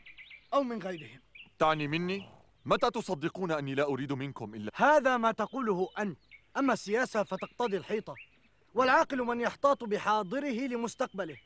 أو 0.53 0.63
من 0.63 0.81
غيرهم. 0.81 1.19
تعني 1.59 1.87
مني؟ 1.87 2.29
متى 2.65 2.91
تصدقون 2.91 3.51
أني 3.51 3.75
لا 3.75 3.83
أريد 3.83 4.13
منكم 4.13 4.55
إلا؟ 4.55 4.71
هذا 4.75 5.17
ما 5.17 5.31
تقوله 5.31 5.89
أنت. 5.99 6.19
أما 6.57 6.73
السياسة 6.73 7.23
فتقتضي 7.23 7.77
الحيطة. 7.77 8.15
والعاقل 8.75 9.17
من 9.17 9.41
يحتاط 9.41 9.83
بحاضره 9.83 10.67
لمستقبله. 10.67 11.37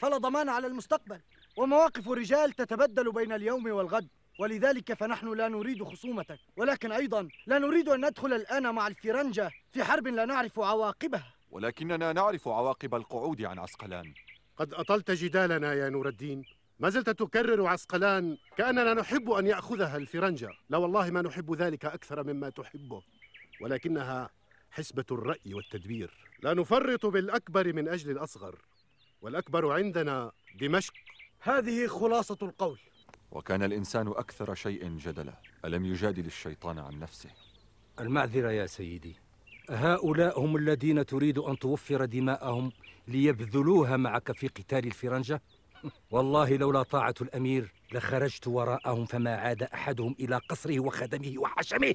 فلا 0.00 0.18
ضمان 0.18 0.48
على 0.48 0.66
المستقبل. 0.66 1.20
ومواقف 1.56 2.08
الرجال 2.08 2.52
تتبدل 2.52 3.12
بين 3.12 3.32
اليوم 3.32 3.66
والغد. 3.70 4.08
ولذلك 4.40 4.92
فنحن 4.92 5.32
لا 5.32 5.48
نريد 5.48 5.84
خصومتك 5.84 6.38
ولكن 6.56 6.92
أيضا 6.92 7.28
لا 7.46 7.58
نريد 7.58 7.88
أن 7.88 8.06
ندخل 8.06 8.32
الآن 8.32 8.74
مع 8.74 8.86
الفرنجة 8.86 9.50
في 9.72 9.84
حرب 9.84 10.06
لا 10.08 10.24
نعرف 10.24 10.60
عواقبها. 10.60 11.37
ولكننا 11.50 12.12
نعرف 12.12 12.48
عواقب 12.48 12.94
القعود 12.94 13.42
عن 13.42 13.58
عسقلان. 13.58 14.14
قد 14.56 14.74
أطلت 14.74 15.10
جدالنا 15.10 15.74
يا 15.74 15.88
نور 15.88 16.08
الدين. 16.08 16.44
ما 16.78 16.90
زلت 16.90 17.10
تكرر 17.10 17.66
عسقلان 17.66 18.36
كأننا 18.56 18.94
نحب 18.94 19.30
أن 19.30 19.46
يأخذها 19.46 19.96
الفرنجة. 19.96 20.50
لا 20.70 20.78
والله 20.78 21.10
ما 21.10 21.22
نحب 21.22 21.54
ذلك 21.54 21.84
أكثر 21.84 22.22
مما 22.22 22.50
تحبه. 22.50 23.02
ولكنها 23.60 24.30
حسبة 24.70 25.04
الرأي 25.10 25.54
والتدبير. 25.54 26.28
لا 26.42 26.54
نفرط 26.54 27.06
بالأكبر 27.06 27.72
من 27.72 27.88
أجل 27.88 28.10
الأصغر 28.10 28.58
والأكبر 29.20 29.72
عندنا 29.72 30.32
دمشق. 30.60 30.94
هذه 31.40 31.86
خلاصة 31.86 32.38
القول. 32.42 32.78
وكان 33.30 33.62
الإنسان 33.62 34.08
أكثر 34.08 34.54
شيء 34.54 34.88
جدلا. 34.88 35.34
ألم 35.64 35.84
يجادل 35.84 36.26
الشيطان 36.26 36.78
عن 36.78 36.98
نفسه؟ 36.98 37.30
المعذرة 38.00 38.50
يا 38.50 38.66
سيدي. 38.66 39.16
هؤلاء 39.70 40.40
هم 40.40 40.56
الذين 40.56 41.06
تريد 41.06 41.38
أن 41.38 41.58
توفر 41.58 42.04
دماءهم 42.04 42.72
ليبذلوها 43.08 43.96
معك 43.96 44.32
في 44.32 44.48
قتال 44.48 44.86
الفرنجة؟ 44.86 45.42
والله 46.10 46.56
لولا 46.56 46.82
طاعة 46.82 47.14
الأمير 47.20 47.72
لخرجت 47.92 48.46
وراءهم 48.46 49.04
فما 49.04 49.36
عاد 49.36 49.62
أحدهم 49.62 50.14
إلى 50.20 50.36
قصره 50.36 50.80
وخدمه 50.80 51.34
وحشمه 51.38 51.92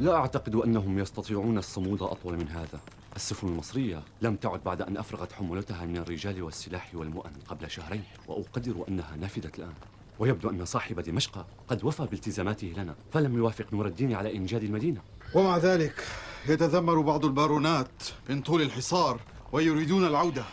لا 0.00 0.14
أعتقد 0.14 0.54
أنهم 0.54 0.98
يستطيعون 0.98 1.58
الصمود 1.58 2.02
أطول 2.02 2.36
من 2.36 2.48
هذا 2.48 2.80
السفن 3.16 3.48
المصرية 3.48 4.02
لم 4.22 4.36
تعد 4.36 4.64
بعد 4.64 4.82
أن 4.82 4.96
أفرغت 4.96 5.32
حمولتها 5.32 5.86
من 5.86 5.96
الرجال 5.96 6.42
والسلاح 6.42 6.90
والمؤن 6.94 7.32
قبل 7.48 7.70
شهرين 7.70 8.04
وأقدر 8.26 8.84
أنها 8.88 9.16
نافذت 9.16 9.58
الآن. 9.58 9.74
ويبدو 10.18 10.50
أن 10.50 10.64
صاحب 10.64 11.00
دمشق 11.00 11.46
قد 11.68 11.84
وفى 11.84 12.06
بالتزاماته 12.06 12.66
لنا 12.76 12.94
فلم 13.12 13.36
يوافق 13.36 13.74
نور 13.74 13.86
الدين 13.86 14.14
على 14.14 14.36
إنجاد 14.36 14.62
المدينة. 14.62 15.00
ومع 15.34 15.58
ذلك 15.58 16.06
يتذمر 16.48 17.00
بعض 17.00 17.24
البارونات 17.24 18.02
من 18.28 18.42
طول 18.42 18.62
الحصار 18.62 19.20
ويريدون 19.52 20.06
العودة. 20.06 20.44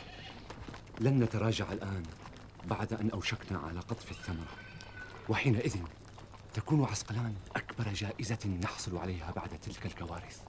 لن 0.99 1.19
نتراجع 1.19 1.71
الآن 1.71 2.03
بعد 2.65 2.93
أن 2.93 3.09
أوشكنا 3.09 3.59
على 3.59 3.79
قطف 3.79 4.11
الثمرة. 4.11 4.51
وحينئذ 5.29 5.75
تكون 6.53 6.83
عسقلان 6.83 7.35
أكبر 7.55 7.93
جائزة 7.93 8.49
نحصل 8.63 8.97
عليها 8.97 9.31
بعد 9.35 9.49
تلك 9.49 9.85
الكوارث. 9.85 10.41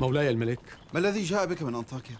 مولاي 0.00 0.30
الملك 0.30 0.60
ما 0.94 1.00
الذي 1.00 1.24
جاء 1.24 1.46
بك 1.46 1.62
من 1.62 1.74
أنطاكيا؟ 1.74 2.16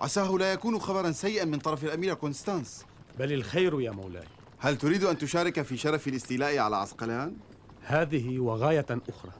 عساه 0.00 0.30
لا 0.30 0.52
يكون 0.52 0.78
خبرا 0.78 1.12
سيئا 1.12 1.44
من 1.44 1.58
طرف 1.58 1.84
الأميرة 1.84 2.14
كونستانس 2.14 2.84
بل 3.18 3.32
الخير 3.32 3.80
يا 3.80 3.90
مولاي 3.90 4.24
هل 4.58 4.78
تريد 4.78 5.04
أن 5.04 5.18
تشارك 5.18 5.62
في 5.62 5.76
شرف 5.76 6.08
الاستيلاء 6.08 6.58
على 6.58 6.76
عسقلان؟ 6.76 7.36
هذه 7.82 8.38
وغاية 8.38 8.86
أخرى 8.90 9.32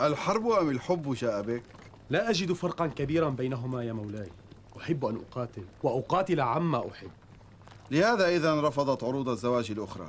الحرب 0.00 0.48
أم 0.50 0.70
الحب 0.70 1.14
جاء 1.14 1.42
بك؟ 1.42 1.62
لا 2.10 2.30
أجد 2.30 2.52
فرقا 2.52 2.86
كبيرا 2.86 3.28
بينهما 3.28 3.84
يا 3.84 3.92
مولاي 3.92 4.28
أحب 4.78 5.04
أن 5.04 5.16
أقاتل 5.16 5.64
وأقاتل 5.82 6.40
عما 6.40 6.90
أحب 6.90 7.10
لهذا 7.90 8.28
إذا 8.36 8.60
رفضت 8.60 9.04
عروض 9.04 9.28
الزواج 9.28 9.70
الأخرى 9.70 10.08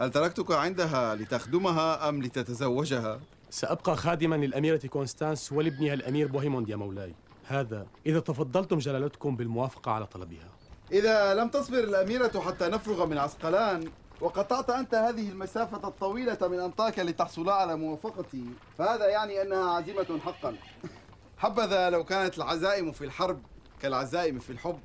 هل 0.00 0.10
تركتك 0.10 0.50
عندها 0.50 1.14
لتخدمها 1.14 2.08
أم 2.08 2.22
لتتزوجها؟ 2.22 3.20
سأبقى 3.50 3.96
خادما 3.96 4.36
للأميرة 4.36 4.86
كونستانس 4.86 5.52
ولابنها 5.52 5.94
الأمير 5.94 6.26
بوهيموند 6.26 6.68
يا 6.68 6.76
مولاي. 6.76 7.14
هذا 7.46 7.86
إذا 8.06 8.20
تفضلتم 8.20 8.78
جلالتكم 8.78 9.36
بالموافقة 9.36 9.92
على 9.92 10.06
طلبها. 10.06 10.48
إذا 10.92 11.34
لم 11.34 11.48
تصبر 11.48 11.78
الأميرة 11.78 12.40
حتى 12.40 12.68
نفرغ 12.68 13.06
من 13.06 13.18
عسقلان 13.18 13.90
وقطعت 14.20 14.70
أنت 14.70 14.94
هذه 14.94 15.28
المسافة 15.28 15.88
الطويلة 15.88 16.38
من 16.42 16.60
أنطاكيا 16.60 17.04
لتحصلا 17.04 17.52
على 17.52 17.76
موافقتي 17.76 18.44
فهذا 18.78 19.08
يعني 19.08 19.42
أنها 19.42 19.70
عزيمة 19.70 20.20
حقا. 20.24 20.56
حبذا 21.38 21.90
لو 21.90 22.04
كانت 22.04 22.38
العزائم 22.38 22.92
في 22.92 23.04
الحرب 23.04 23.38
كالعزائم 23.82 24.38
في 24.38 24.50
الحب. 24.50 24.78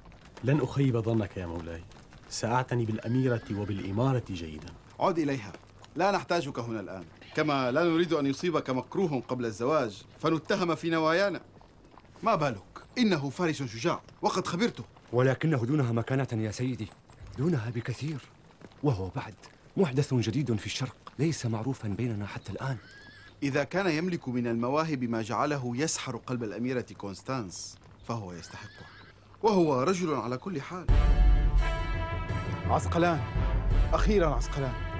لن 0.43 0.61
أخيب 0.61 0.97
ظنك 0.97 1.37
يا 1.37 1.45
مولاي. 1.45 1.83
سأعتني 2.29 2.85
بالأميرة 2.85 3.41
وبالإمارة 3.51 4.23
جيدا. 4.29 4.67
عد 4.99 5.19
إليها. 5.19 5.51
لا 5.95 6.11
نحتاجك 6.11 6.59
هنا 6.59 6.79
الآن. 6.79 7.03
كما 7.35 7.71
لا 7.71 7.83
نريد 7.83 8.13
أن 8.13 8.25
يصيبك 8.25 8.69
مكروه 8.69 9.23
قبل 9.27 9.45
الزواج 9.45 10.03
فنتهم 10.19 10.75
في 10.75 10.89
نوايانا. 10.89 11.41
ما 12.23 12.35
بالك؟ 12.35 12.63
إنه 12.97 13.29
فارس 13.29 13.63
شجاع 13.63 14.01
وقد 14.21 14.47
خبرته. 14.47 14.83
ولكنه 15.13 15.65
دونها 15.65 15.91
مكانة 15.91 16.27
يا 16.33 16.51
سيدي. 16.51 16.87
دونها 17.37 17.69
بكثير 17.69 18.17
وهو 18.83 19.09
بعد. 19.15 19.35
محدث 19.77 20.13
جديد 20.13 20.55
في 20.55 20.65
الشرق 20.65 20.95
ليس 21.19 21.45
معروفا 21.45 21.87
بيننا 21.87 22.27
حتى 22.27 22.51
الآن. 22.51 22.77
إذا 23.43 23.63
كان 23.63 23.87
يملك 23.87 24.27
من 24.27 24.47
المواهب 24.47 25.03
ما 25.03 25.21
جعله 25.21 25.73
يسحر 25.75 26.17
قلب 26.17 26.43
الأميرة 26.43 26.85
كونستانس 26.97 27.77
فهو 28.07 28.33
يستحقه. 28.33 28.85
وهو 29.43 29.83
رجل 29.83 30.13
على 30.13 30.37
كل 30.37 30.61
حال. 30.61 30.85
عسقلان 32.69 33.21
أخيرا 33.93 34.27
عسقلان. 34.27 34.94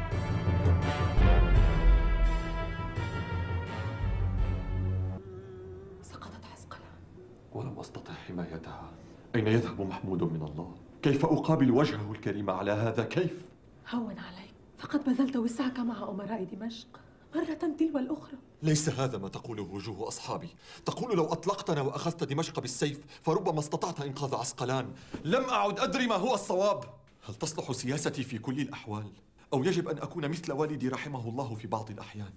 حمايتها 8.36 8.92
أين 9.36 9.48
يذهب 9.48 9.82
محمود 9.82 10.24
من 10.24 10.42
الله؟ 10.42 10.76
كيف 11.02 11.26
أقابل 11.26 11.72
وجهه 11.72 12.12
الكريم 12.12 12.50
على 12.50 12.72
هذا؟ 12.72 13.04
كيف؟ 13.04 13.46
هون 13.90 14.20
عليك 14.20 14.54
فقد 14.78 15.04
بذلت 15.04 15.36
وسعك 15.36 15.80
مع 15.80 16.10
أمراء 16.10 16.44
دمشق 16.44 16.88
مرة 17.36 17.54
تلو 17.54 18.00
الأخرى 18.00 18.38
ليس 18.64 18.90
هذا 18.90 19.18
ما 19.18 19.28
تقوله 19.28 19.64
وجوه 19.64 20.08
أصحابي 20.08 20.50
تقول 20.86 21.18
لو 21.18 21.26
أطلقتنا 21.26 21.82
وأخذت 21.82 22.24
دمشق 22.24 22.60
بالسيف 22.60 23.00
فربما 23.22 23.60
استطعت 23.60 24.02
إنقاذ 24.02 24.36
عسقلان 24.36 24.94
لم 25.24 25.44
أعد 25.44 25.80
أدري 25.80 26.08
ما 26.08 26.16
هو 26.16 26.34
الصواب 26.34 26.84
هل 27.28 27.36
تصلح 27.36 27.72
سياستي 27.72 28.24
في 28.24 28.38
كل 28.38 28.60
الأحوال؟ 28.60 29.12
أو 29.54 29.64
يجب 29.64 29.88
أن 29.88 29.98
أكون 29.98 30.30
مثل 30.30 30.52
والدي 30.52 30.90
رحمه 30.90 31.30
الله 31.30 31.56
في 31.56 31.68
بعض 31.68 31.92
الأحيان؟ 31.92 32.34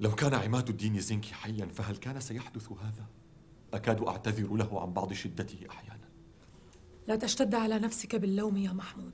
لو 0.00 0.14
كان 0.14 0.34
عماد 0.34 0.68
الدين 0.68 1.00
زنكي 1.00 1.34
حيا 1.34 1.66
فهل 1.74 1.96
كان 1.96 2.20
سيحدث 2.20 2.72
هذا؟ 2.72 3.06
أكاد 3.74 4.02
أعتذر 4.02 4.56
له 4.56 4.80
عن 4.80 4.92
بعض 4.92 5.12
شدته 5.12 5.58
أحيانا. 5.70 6.08
لا 7.08 7.16
تشتد 7.16 7.54
على 7.54 7.78
نفسك 7.78 8.16
باللوم 8.16 8.56
يا 8.56 8.72
محمود. 8.72 9.12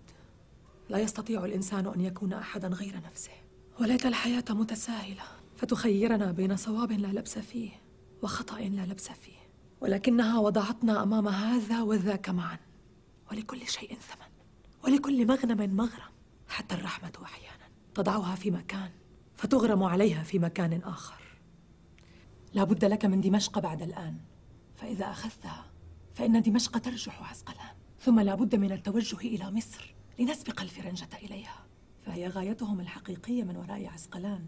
لا 0.89 0.99
يستطيع 0.99 1.45
الإنسان 1.45 1.87
أن 1.87 2.01
يكون 2.01 2.33
أحدا 2.33 2.69
غير 2.69 3.01
نفسه. 3.07 3.33
وليت 3.81 4.07
الحياة 4.07 4.45
متساهلة 4.51 5.23
فتخيرنا 5.57 6.33
بين 6.33 6.57
صواب 6.57 6.93
لا 6.93 7.07
لبس 7.07 7.39
فيه 7.39 7.71
وخطأ 8.23 8.59
لا 8.59 8.87
لبس 8.87 9.09
فيه. 9.09 9.41
ولكنها 9.81 10.39
وضعتنا 10.39 11.03
أمام 11.03 11.29
هذا 11.29 11.83
وذاك 11.83 12.31
معا. 12.31 12.59
ولكل 13.31 13.67
شيء 13.67 13.95
ثمن 13.95 14.31
ولكل 14.85 15.27
مغنم 15.27 15.77
مغرم 15.77 16.13
حتى 16.49 16.75
الرحمة 16.75 17.13
أحيانا 17.25 17.69
تضعها 17.95 18.35
في 18.35 18.51
مكان 18.51 18.91
فتغرم 19.37 19.83
عليها 19.83 20.23
في 20.23 20.39
مكان 20.39 20.83
آخر. 20.83 21.23
لا 22.55 22.65
بد 22.65 22.85
لك 22.85 23.05
من 23.05 23.21
دمشق 23.21 23.59
بعد 23.59 23.83
الآن. 23.83 24.17
فإذا 24.81 25.11
أخذتها 25.11 25.67
فإن 26.15 26.43
دمشق 26.43 26.79
ترجح 26.79 27.31
عسقلان 27.31 27.75
ثم 28.01 28.21
لا 28.21 28.35
بد 28.35 28.57
من 28.57 28.73
التوجه 28.73 29.17
إلى 29.17 29.51
مصر 29.51 29.95
لنسبق 30.19 30.61
الفرنجة 30.61 31.09
إليها. 31.23 31.67
فهي 32.07 32.29
غايتهم 32.29 32.81
الحقيقية 32.81 33.43
من 33.43 33.57
وراء 33.57 33.87
عسقلان 33.87 34.47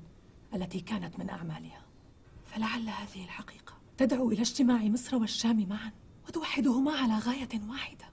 التي 0.54 0.80
كانت 0.80 1.18
من 1.18 1.30
أعمالها. 1.30 1.82
فلعل 2.46 2.88
هذه 2.88 3.24
الحقيقة 3.24 3.74
تدعو 3.96 4.30
إلى 4.30 4.40
اجتماع 4.40 4.82
مصر 4.82 5.16
والشام 5.16 5.68
معا 5.68 5.92
وتوحدهما 6.28 6.92
على 6.92 7.18
غاية 7.18 7.60
واحدة. 7.68 8.04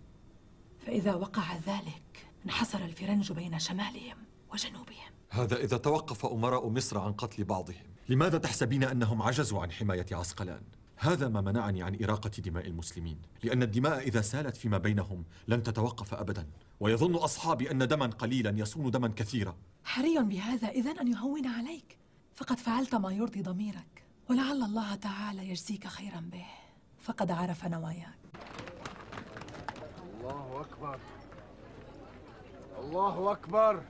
فإذا 0.80 1.16
وقع 1.16 1.56
ذلك 1.56 2.28
انحصر 2.46 2.80
الفرنج 2.86 3.32
بين 3.32 3.60
شمالهم 3.60 4.18
وجنوبهم. 4.54 5.12
هذا 5.30 5.56
إذا 5.56 5.78
توقف 5.78 6.26
أمراء 6.26 6.70
مصر 6.70 7.00
عن 7.00 7.14
قتل 7.14 7.44
بعضهم. 7.44 7.84
لماذا 8.10 8.38
تحسبين 8.38 8.84
أنهم 8.84 9.22
عجزوا 9.22 9.62
عن 9.62 9.72
حماية 9.72 10.06
عسقلان؟ 10.12 10.62
هذا 11.02 11.28
ما 11.28 11.42
منعني 11.42 11.84
عن 11.84 12.04
إراقة 12.04 12.30
دماء 12.30 12.68
المسلمين 12.68 13.22
لأن 13.44 13.64
الدماء 13.64 14.00
إذا 14.00 14.22
سالت 14.22 14.58
فيما 14.58 14.78
بينهم 14.78 15.26
لن 15.48 15.64
تتوقف 15.64 16.14
أبدا 16.14 16.48
ويظن 16.80 17.16
أصحابي 17.16 17.72
أن 17.72 17.88
دما 17.88 18.06
قليلا 18.06 18.60
يصون 18.60 18.92
دما 18.92 19.08
كثيرا. 19.16 19.56
حري 19.84 20.20
بهذا 20.20 20.68
إذن 20.68 21.00
أن 21.00 21.08
يهون 21.08 21.48
عليك. 21.48 21.98
فقد 22.36 22.58
فعلت 22.58 22.96
ما 22.96 23.12
يرضي 23.12 23.42
ضميرك 23.42 24.04
ولعل 24.30 24.64
الله 24.64 24.96
تعالى 24.96 25.50
يجزيك 25.50 25.88
خيرا 25.88 26.30
به. 26.32 26.46
فقد 27.00 27.32
عرف 27.32 27.66
نواياك. 27.66 28.20
الله 30.14 30.62
أكبر. 30.62 31.00
الله 32.80 33.32
أكبر. 33.32 33.84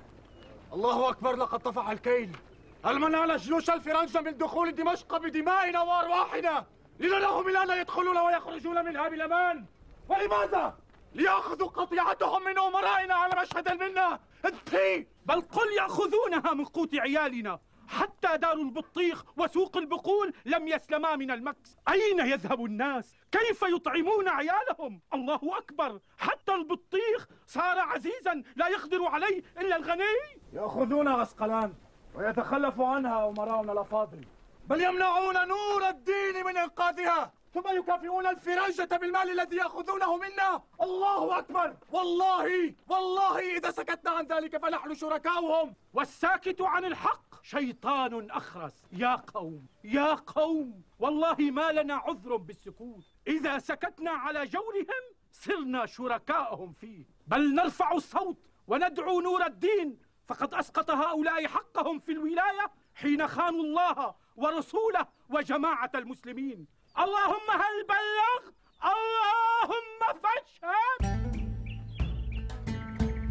الله 0.73 1.09
أكبر. 1.09 1.35
لقد 1.35 1.59
طفح 1.59 1.89
الكيل. 1.89 2.37
هل 2.85 2.99
منعنا 2.99 3.37
جيوش 3.37 3.69
الفرنجة 3.69 4.21
من 4.21 4.37
دخول 4.37 4.75
دمشق 4.75 5.17
بدمائنا 5.17 5.81
وأرواحنا 5.81 6.65
لنرهم 6.99 7.47
الآن 7.47 7.79
يدخلون 7.79 8.17
ويخرجون 8.17 8.85
منها 8.85 9.07
بالأمان 9.07 9.65
ولماذا؟ 10.09 10.77
ليأخذوا 11.15 11.67
قطيعتهم 11.67 12.43
من 12.43 12.59
أمرائنا 12.59 13.13
على 13.13 13.41
مشهد 13.41 13.67
المنة. 13.67 14.19
انتهي 14.45 15.07
بل 15.25 15.41
قل 15.41 15.73
يأخذونها 15.73 16.53
من 16.53 16.65
قوت 16.65 16.95
عيالنا. 16.95 17.59
حتى 17.87 18.37
دار 18.37 18.53
البطيخ 18.53 19.23
وسوق 19.37 19.77
البقول 19.77 20.33
لم 20.45 20.67
يسلما 20.67 21.15
من 21.15 21.31
المكس. 21.31 21.77
أين 21.89 22.19
يذهب 22.19 22.65
الناس؟ 22.65 23.15
كيف 23.31 23.61
يطعمون 23.61 24.27
عيالهم؟ 24.27 25.01
الله 25.13 25.39
أكبر. 25.57 25.99
حتى 26.17 26.53
البطيخ 26.53 27.27
صار 27.47 27.79
عزيزا 27.79 28.43
لا 28.55 28.67
يقدر 28.67 29.05
عليه 29.05 29.43
إلا 29.59 29.75
الغني. 29.75 30.41
يأخذون 30.53 31.07
عسقلان 31.07 31.73
ويتخلف 32.15 32.81
عنها 32.81 33.29
أمراؤنا 33.29 33.71
الأفاضل. 33.71 34.25
بل 34.69 34.81
يمنعون 34.81 35.47
نور 35.47 35.89
الدين 35.89 36.45
من 36.45 36.57
إنقاذها 36.57 37.33
ثم 37.53 37.77
يكافئون 37.77 38.27
الفرنجة 38.27 38.97
بالمال 38.97 39.31
الذي 39.31 39.55
يأخذونه 39.55 40.17
منا. 40.17 40.63
الله 40.81 41.39
أكبر. 41.39 41.77
والله 41.91 42.75
والله 42.87 43.57
إذا 43.57 43.71
سكتنا 43.71 44.11
عن 44.11 44.25
ذلك 44.25 44.57
فنحن 44.57 44.93
شركاؤهم. 44.93 45.75
والساكت 45.93 46.61
عن 46.61 46.85
الحق 46.85 47.43
شيطان 47.43 48.31
أخرس. 48.31 48.73
يا 48.91 49.15
قوم 49.15 49.65
يا 49.83 50.13
قوم. 50.13 50.83
والله 50.99 51.35
ما 51.39 51.71
لنا 51.71 51.95
عذر 51.95 52.35
بالسكوت. 52.35 53.03
إذا 53.27 53.59
سكتنا 53.59 54.11
على 54.11 54.45
جورهم 54.45 55.03
صرنا 55.31 55.85
شركاءهم 55.85 56.73
فيه. 56.73 57.05
بل 57.27 57.55
نرفع 57.55 57.91
الصوت 57.91 58.37
وندعو 58.67 59.21
نور 59.21 59.45
الدين. 59.45 60.09
فقد 60.27 60.53
أسقط 60.53 60.91
هؤلاء 60.91 61.47
حقهم 61.47 61.99
في 61.99 62.11
الولاية 62.11 62.71
حين 62.95 63.27
خانوا 63.27 63.63
الله 63.63 64.15
ورسوله 64.39 65.07
وجماعة 65.29 65.91
المسلمين. 65.95 66.67
اللهم 66.99 67.47
هل 67.63 67.75
بلغت؟ 67.89 68.55
اللهم 68.83 70.01
فاشهد. 70.23 71.01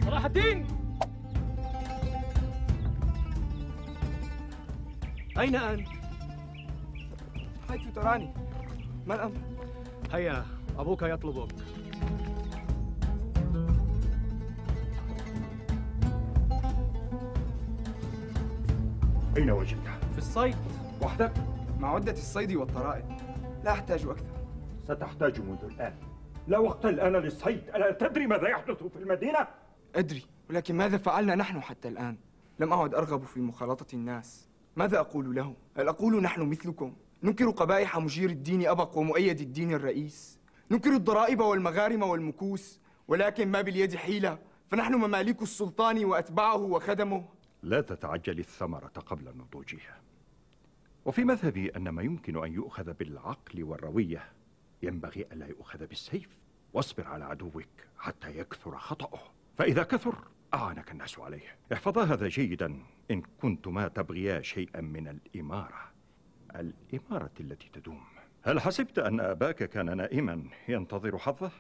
صلاح 0.05 0.25
الدين. 0.25 0.67
أين 5.39 5.57
أنت؟ 5.57 5.89
حيث 7.69 7.95
تراني. 7.95 8.35
ما 9.07 9.15
الأمر؟ 9.15 9.41
هيا 10.13 10.47
أبوك 10.79 11.03
يطلبك 11.03 11.55
أين 19.37 19.51
وجدته؟ 19.51 19.99
في 20.13 20.19
الصيد. 20.19 20.57
وحدك؟ 21.03 21.33
مع 21.79 21.95
عدة 21.95 22.13
الصيد 22.13 22.53
والطرائد 22.53 23.05
لا 23.65 23.73
أحتاج 23.73 24.07
أكثر 24.07 24.39
ستحتاج 24.85 25.41
منذ 25.41 25.65
الآن 25.65 25.95
لا 26.49 26.59
وقت 26.59 26.87
الآن 26.87 27.13
للصيد 27.13 27.63
ألا 27.75 27.91
تدري 27.93 28.27
ماذا 28.27 28.49
يحدث 28.49 28.83
في 28.83 28.97
المدينة؟ 28.97 29.47
أدري 29.95 30.23
ولكن 30.51 30.75
ماذا 30.77 30.97
فعلنا 30.99 31.35
نحن 31.35 31.61
حتى 31.61 31.89
الآن؟ 31.89 32.17
لم 32.59 32.73
أعد 32.73 32.95
أرغب 32.95 33.23
في 33.25 33.41
مخالطة 33.41 33.95
الناس 33.95 34.49
ماذا 34.77 35.01
أقول 35.01 35.35
له؟ 35.35 35.55
هل 35.77 35.89
أقول 35.89 36.23
نحن 36.23 36.43
مثلكم؟ 36.43 36.97
ننكر 37.23 37.51
قبائح 37.51 37.99
مجير 37.99 38.31
الدين 38.31 38.67
أبق 38.67 38.99
ومؤيد 38.99 39.41
الدين 39.41 39.73
الرئيس 39.73 40.39
ننكر 40.71 40.91
الضرائب 40.91 41.41
والمغارم 41.41 42.03
والمكوس 42.03 42.81
ولكن 43.09 43.49
ما 43.49 43.61
باليد 43.61 43.95
حيلة 43.97 44.39
فنحن 44.69 44.95
مماليك 44.95 45.43
السلطان 45.43 46.05
وأتباعه 46.05 46.57
وخدمه 46.57 47.25
لا 47.63 47.81
تتعجل 47.81 48.39
الثمرة 48.39 48.93
قبل 49.07 49.25
نضوجها 49.37 50.01
وفي 51.09 51.25
مذهبي 51.25 51.69
أن 51.69 51.89
ما 51.89 52.03
يمكن 52.03 52.45
أن 52.45 52.53
يؤخذ 52.53 52.93
بالعقل 52.93 53.65
والروية 53.65 54.33
ينبغي 54.83 55.27
ألا 55.33 55.47
يؤخذ 55.47 55.87
بالسيف. 55.87 56.29
واصبر 56.73 57.07
على 57.07 57.25
عدوك 57.25 57.65
حتى 57.99 58.39
يكثر 58.39 58.79
خطأه. 58.79 59.21
فإذا 59.59 59.83
كثر 59.83 60.15
أعانك 60.55 60.91
الناس 60.91 61.19
عليه. 61.19 61.57
احفظا 61.73 62.05
هذا 62.05 62.29
جيدا. 62.29 62.83
إن 63.11 63.23
كنتما 63.41 63.89
تبغيا 63.89 64.43
شيئا 64.43 64.81
من 64.81 65.09
الإمارة. 65.09 65.93
الإمارة 66.57 67.33
التي 67.41 67.69
تدوم. 67.73 68.05
هل 68.43 68.61
حسبت 68.61 68.99
أن 68.99 69.21
أباك 69.21 69.65
كان 69.65 69.97
نائما 69.97 70.45
ينتظر 70.69 71.19
حظه؟ 71.19 71.51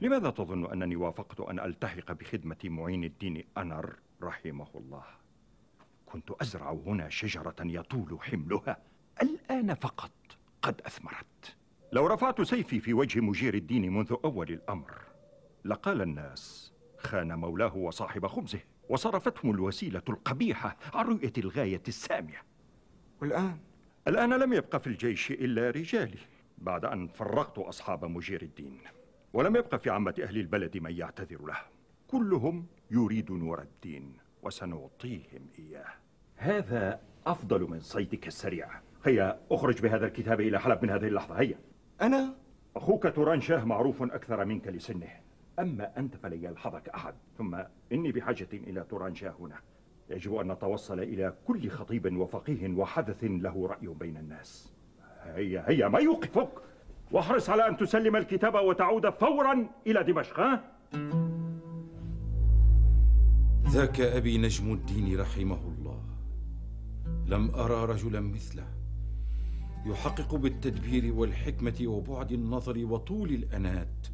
لماذا 0.00 0.30
تظن 0.30 0.72
أنني 0.72 0.96
وافقت 0.96 1.40
أن 1.40 1.60
ألتحق 1.60 2.12
بخدمة 2.12 2.58
معين 2.64 3.04
الدين 3.04 3.44
أنر 3.58 3.96
رحمه 4.22 4.68
الله؟ 4.74 5.04
كنت 6.12 6.30
أزرع 6.30 6.72
هنا 6.86 7.08
شجرة 7.08 7.54
يطول 7.60 8.18
حملها. 8.20 8.76
الآن 9.22 9.74
فقط 9.74 10.10
قد 10.62 10.80
أثمرت. 10.86 11.56
لو 11.92 12.06
رفعت 12.06 12.42
سيفي 12.42 12.80
في 12.80 12.94
وجه 12.94 13.20
مجير 13.20 13.54
الدين 13.54 13.92
منذ 13.92 14.14
أول 14.24 14.50
الأمر 14.50 14.92
لقال 15.64 16.02
الناس 16.02 16.72
خان 16.98 17.34
مولاه 17.38 17.76
وصاحب 17.76 18.26
خبزه 18.26 18.60
وصرفتهم 18.88 19.50
الوسيلة 19.50 20.02
القبيحة 20.08 20.76
عن 20.94 21.04
رؤية 21.04 21.32
الغاية 21.38 21.82
السامية. 21.88 22.42
والآن؟ 23.20 23.58
الآن 24.08 24.30
لم 24.30 24.52
يبقى 24.52 24.80
في 24.80 24.86
الجيش 24.86 25.30
إلا 25.30 25.70
رجالي 25.70 26.18
بعد 26.58 26.84
أن 26.84 27.08
فرقت 27.08 27.58
أصحاب 27.58 28.04
مجير 28.04 28.42
الدين 28.42 28.78
ولم 29.32 29.56
يبقى 29.56 29.78
في 29.78 29.90
عامة 29.90 30.14
أهل 30.22 30.38
البلد 30.38 30.78
من 30.78 30.96
يعتذر 30.96 31.46
له. 31.46 31.58
كلهم 32.08 32.66
يريد 32.90 33.32
نور 33.32 33.62
الدين. 33.62 34.16
وسنعطيهم 34.42 35.46
إياه. 35.58 35.86
هذا 36.36 37.00
أفضل 37.26 37.60
من 37.70 37.80
صيدك 37.80 38.26
السريع. 38.26 38.68
هيا 39.04 39.40
أخرج 39.50 39.82
بهذا 39.82 40.06
الكتاب 40.06 40.40
إلى 40.40 40.60
حلب 40.60 40.82
من 40.82 40.90
هذه 40.90 41.06
اللحظة. 41.06 41.34
هيا. 41.34 41.58
أنا؟ 42.02 42.34
أخوك 42.76 43.06
توران 43.06 43.40
شاه 43.40 43.64
معروف 43.64 44.02
أكثر 44.02 44.44
منك 44.44 44.68
لسنه. 44.68 45.08
أما 45.58 45.98
أنت 45.98 46.16
فلن 46.16 46.44
يلحظك 46.44 46.88
أحد. 46.88 47.14
ثم 47.38 47.62
إني 47.92 48.12
بحاجة 48.12 48.48
إلى 48.52 48.84
توران 48.84 49.14
شاه 49.14 49.34
هنا. 49.40 49.56
يجب 50.10 50.34
أن 50.34 50.52
نتوصل 50.52 51.00
إلى 51.00 51.34
كل 51.46 51.68
خطيب 51.68 52.16
وفقيه 52.16 52.68
وحدث 52.68 53.24
له 53.24 53.66
رأي 53.66 53.86
بين 53.86 54.16
الناس. 54.16 54.72
هيا 55.24 55.64
هيا 55.68 55.88
ما 55.88 55.98
يوقفك؟ 55.98 56.50
واحرص 57.12 57.50
على 57.50 57.68
أن 57.68 57.76
تسلم 57.76 58.16
الكتاب 58.16 58.54
وتعود 58.54 59.10
فورا 59.10 59.66
إلى 59.86 60.04
دمشق 60.04 60.40
ها؟ 60.40 60.64
ذاك 63.70 64.00
أبي 64.00 64.38
نجم 64.38 64.72
الدين 64.72 65.20
رحمه 65.20 65.68
الله. 65.68 66.04
لم 67.26 67.54
أرى 67.54 67.84
رجلا 67.84 68.20
مثله. 68.20 68.74
يحقق 69.86 70.34
بالتدبير 70.34 71.14
والحكمة 71.14 71.74
وبعد 71.84 72.32
النظر 72.32 72.84
وطول 72.84 73.30
الأنات 73.30 74.06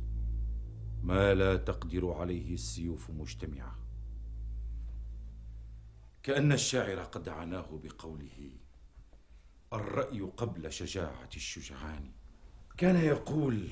ما 1.03 1.35
لا 1.35 1.57
تقدر 1.57 2.13
عليه 2.13 2.55
السيوف 2.55 3.11
مجتمعة. 3.11 3.79
كأن 6.23 6.53
الشاعر 6.53 6.99
قد 6.99 7.29
عناه 7.29 7.81
بقوله 7.85 8.51
الرأي 9.73 10.21
قبل 10.21 10.73
شجاعة 10.73 11.31
الشجعان 11.37 12.11
كان 12.77 12.97
يقول 12.97 13.69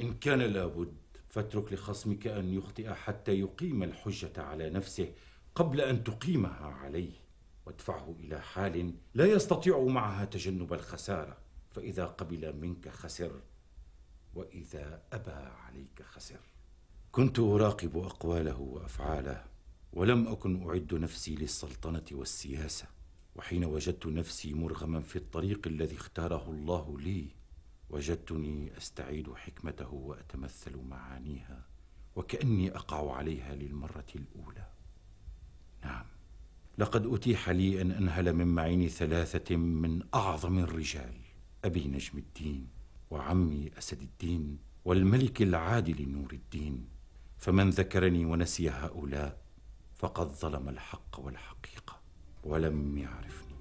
إن 0.00 0.14
كان 0.14 0.38
لابد 0.38 1.01
فاترك 1.32 1.72
لخصمك 1.72 2.26
أن 2.26 2.54
يخطئ 2.54 2.92
حتى 2.92 3.32
يقيم 3.32 3.82
الحجة 3.82 4.42
على 4.42 4.70
نفسه 4.70 5.12
قبل 5.54 5.80
أن 5.80 6.04
تقيمها 6.04 6.66
عليه 6.66 7.12
وادفعه 7.66 8.14
إلى 8.20 8.40
حال 8.40 8.94
لا 9.14 9.26
يستطيع 9.26 9.78
معها 9.78 10.24
تجنب 10.24 10.72
الخسارة 10.72 11.36
فإذا 11.70 12.06
قبل 12.06 12.56
منك 12.56 12.88
خسر 12.88 13.40
وإذا 14.34 15.02
أبى 15.12 15.30
عليك 15.30 16.02
خسر. 16.02 16.40
كنت 17.12 17.38
أراقب 17.38 17.96
أقواله 17.96 18.60
وأفعاله 18.60 19.44
ولم 19.92 20.28
أكن 20.28 20.68
أعد 20.68 20.94
نفسي 20.94 21.34
للسلطنة 21.34 22.04
والسياسة 22.12 22.86
وحين 23.36 23.64
وجدت 23.64 24.06
نفسي 24.06 24.54
مرغما 24.54 25.00
في 25.00 25.16
الطريق 25.16 25.66
الذي 25.66 25.96
اختاره 25.96 26.50
الله 26.50 27.00
لي 27.00 27.26
وجدتني 27.92 28.76
أستعيد 28.76 29.32
حكمته 29.32 29.94
وأتمثل 29.94 30.76
معانيها 30.76 31.66
وكأني 32.16 32.76
أقع 32.76 33.16
عليها 33.16 33.54
للمرة 33.54 34.06
الأولى. 34.16 34.66
نعم 35.84 36.06
لقد 36.78 37.06
أتيح 37.06 37.48
لي 37.50 37.80
أن 37.80 37.90
أنهل 37.90 38.32
من 38.32 38.46
معين 38.46 38.88
ثلاثة 38.88 39.56
من 39.56 40.02
أعظم 40.14 40.58
الرجال 40.58 41.14
أبي 41.64 41.88
نجم 41.88 42.18
الدين 42.18 42.68
وعمي 43.10 43.70
أسد 43.78 44.02
الدين 44.02 44.58
والملك 44.84 45.42
العادل 45.42 46.08
نور 46.08 46.32
الدين. 46.32 46.88
فمن 47.38 47.70
ذكرني 47.70 48.24
ونسي 48.24 48.70
هؤلاء 48.70 49.42
فقد 49.94 50.26
ظلم 50.26 50.68
الحق 50.68 51.20
والحقيقة 51.20 52.00
ولم 52.44 52.98
يعرفني. 52.98 53.51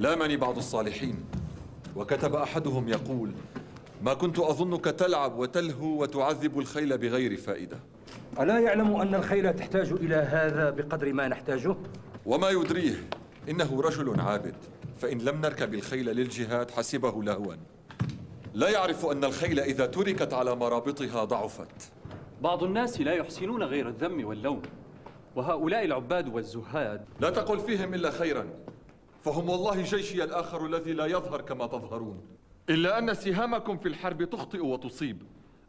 لامني 0.00 0.36
بعض 0.36 0.56
الصالحين. 0.56 1.24
وكتب 1.96 2.34
أحدهم 2.34 2.88
يقول 2.88 3.32
ما 4.02 4.14
كنت 4.14 4.38
أظنك 4.38 4.84
تلعب 4.84 5.38
وتلهو 5.38 6.02
وتعذب 6.02 6.58
الخيل 6.58 6.98
بغير 6.98 7.36
فائدة. 7.36 7.78
ألا 8.40 8.58
يعلم 8.58 8.96
أن 8.96 9.14
الخيل 9.14 9.56
تحتاج 9.56 9.92
إلى 9.92 10.14
هذا 10.14 10.70
بقدر 10.70 11.12
ما 11.12 11.28
نحتاجه؟ 11.28 11.76
وما 12.26 12.50
يدريه 12.50 13.08
إنه 13.48 13.80
رجل 13.80 14.20
عابد 14.20 14.54
فإن 15.00 15.18
لم 15.18 15.40
نركب 15.40 15.74
الخيل 15.74 16.06
للجهاد 16.06 16.70
حسبه 16.70 17.22
لهوا. 17.22 17.54
لا 18.54 18.68
يعرف 18.68 19.06
أن 19.06 19.24
الخيل 19.24 19.60
إذا 19.60 19.86
تركت 19.86 20.32
على 20.32 20.56
مرابطها 20.56 21.24
ضعفت. 21.24 21.92
بعض 22.42 22.62
الناس 22.62 23.00
لا 23.00 23.12
يحسنون 23.12 23.62
غير 23.62 23.88
الذم 23.88 24.24
واللوم 24.24 24.62
وهؤلاء 25.36 25.84
العباد 25.84 26.34
والزهاد. 26.34 27.04
لا 27.20 27.30
تقل 27.30 27.60
فيهم 27.60 27.94
إلا 27.94 28.10
خيرا. 28.10 28.46
فهم 29.24 29.48
والله 29.48 29.82
جيشي 29.82 30.24
الآخر 30.24 30.66
الذي 30.66 30.92
لا 30.92 31.06
يظهر 31.06 31.40
كما 31.40 31.66
تظهرون. 31.66 32.20
إلا 32.70 32.98
أن 32.98 33.14
سهامكم 33.14 33.76
في 33.76 33.88
الحرب 33.88 34.24
تخطئ 34.24 34.64
وتصيب. 34.64 35.22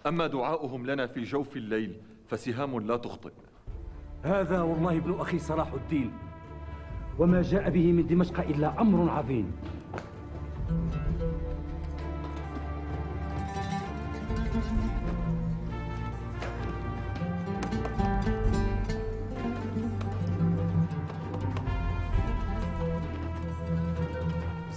أما 0.08 0.28
دعاؤهم 0.28 0.86
لنا 0.86 1.08
في 1.08 1.24
جوف 1.24 1.58
الليل 1.58 2.02
فسهام 2.28 2.80
لا 2.80 2.98
تخطئ. 2.98 3.32
هذا 4.24 4.62
والله 4.62 4.98
ابن 4.98 5.20
أخي 5.20 5.40
صلاح 5.40 5.74
الدين. 5.74 6.14
وما 7.20 7.42
جاء 7.42 7.70
به 7.70 7.92
من 7.92 8.08
دمشق 8.08 8.40
إلا 8.40 8.82
أمر 8.82 9.10
عظيم. 9.10 9.52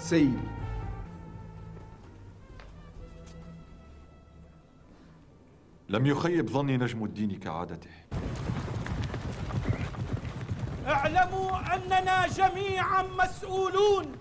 سيدي 0.04 0.38
لم 5.88 6.06
يخيب 6.06 6.50
ظني 6.50 6.76
نجم 6.76 7.04
الدين 7.04 7.38
كعادته. 7.40 7.90
اعلموا 10.86 11.74
أننا 11.74 12.26
جميعا 12.26 13.02
مسؤولون 13.02 14.12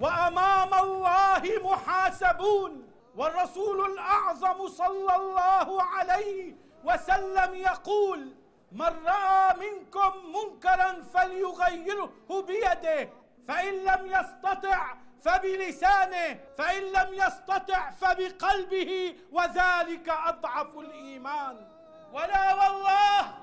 وأمام 0.00 0.74
الله 0.74 1.42
محاسبون 1.64 2.82
والرسول 3.16 3.92
الأعظم 3.92 4.68
صلى 4.68 5.16
الله 5.16 5.82
عليه 5.82 6.54
وسلم 6.84 7.54
يقول 7.54 8.32
من 8.72 8.92
رأى 9.06 9.56
منكم 9.60 10.12
منكرا 10.36 11.02
فليغيره 11.02 12.12
بيده. 12.46 13.19
فإن 13.48 13.84
لم 13.84 14.06
يستطع 14.06 14.94
فبلسانه 15.24 16.40
فإن 16.58 16.82
لم 16.82 17.14
يستطع 17.14 17.90
فبقلبه 17.90 19.16
وذلك 19.32 20.08
أضعف 20.08 20.78
الإيمان. 20.78 21.68
ولا 22.12 22.54
والله 22.54 23.34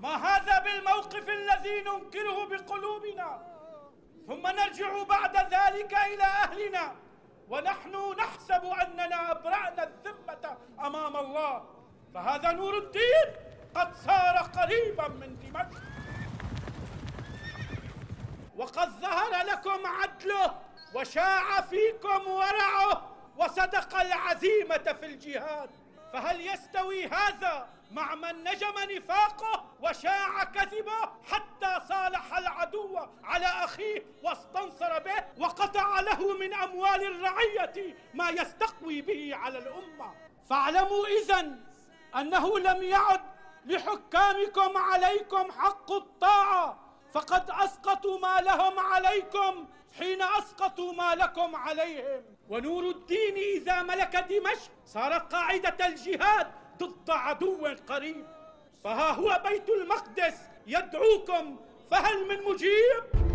ما 0.00 0.16
هذا 0.16 0.58
بالموقف 0.58 1.28
الذي 1.28 1.80
ننكره 1.80 2.46
بقلوبنا. 2.46 3.46
ثم 4.26 4.46
نرجع 4.46 5.02
بعد 5.02 5.36
ذلك 5.36 5.94
إلى 5.94 6.24
أهلنا. 6.24 6.94
ونحن 7.48 8.14
نحسب 8.18 8.64
أننا 8.64 9.30
أبرأنا 9.30 9.82
الذمة 9.82 10.56
أمام 10.80 11.16
الله. 11.16 11.64
فهذا 12.14 12.52
نور 12.52 12.78
الدين 12.78 13.26
قد 13.74 13.94
صار 13.94 14.36
قريبا 14.36 15.08
من 15.08 15.36
دمشق. 15.38 15.97
وقد 18.58 18.88
ظهر 19.00 19.46
لكم 19.46 19.86
عدله 19.86 20.54
وشاع 20.94 21.60
فيكم 21.60 22.28
ورعه 22.28 23.16
وصدق 23.36 24.00
العزيمة 24.00 24.96
في 25.00 25.06
الجهاد. 25.06 25.70
فهل 26.12 26.46
يستوي 26.46 27.06
هذا 27.06 27.68
مع 27.90 28.14
من 28.14 28.44
نجم 28.44 28.74
نفاقه 28.90 29.64
وشاع 29.82 30.44
كذبه 30.44 31.10
حتى 31.30 31.86
صالح 31.88 32.38
العدو 32.38 32.98
على 33.24 33.46
أخيه 33.46 34.06
واستنصر 34.22 34.98
به 34.98 35.24
وقطع 35.38 36.00
له 36.00 36.38
من 36.38 36.54
أموال 36.54 37.02
الرعية 37.04 37.96
ما 38.14 38.30
يستقوي 38.30 39.00
به 39.00 39.30
على 39.34 39.58
الأمة؟ 39.58 40.14
فاعلموا 40.50 41.06
اذا 41.06 41.52
أنه 42.16 42.58
لم 42.58 42.82
يعد 42.82 43.20
لحكامكم 43.66 44.76
عليكم 44.76 45.52
حق 45.52 45.92
الطاعة. 45.92 46.87
فقد 47.12 47.50
أسقطوا 47.50 48.18
ما 48.18 48.40
لهم 48.40 48.78
عليكم 48.78 49.66
حين 49.98 50.22
أسقطوا 50.22 50.92
ما 50.92 51.14
لكم 51.14 51.56
عليهم. 51.56 52.22
ونور 52.48 52.90
الدين 52.90 53.36
إذا 53.56 53.82
ملك 53.82 54.16
دمشق 54.16 54.70
صارت 54.86 55.32
قاعدة 55.32 55.86
الجهاد 55.86 56.46
ضد 56.78 57.10
عدو 57.10 57.66
قريب. 57.88 58.26
فها 58.84 59.10
هو 59.10 59.42
بيت 59.48 59.68
المقدس 59.68 60.36
يدعوكم 60.66 61.56
فهل 61.90 62.28
من 62.28 62.44
مجيب؟ 62.44 63.28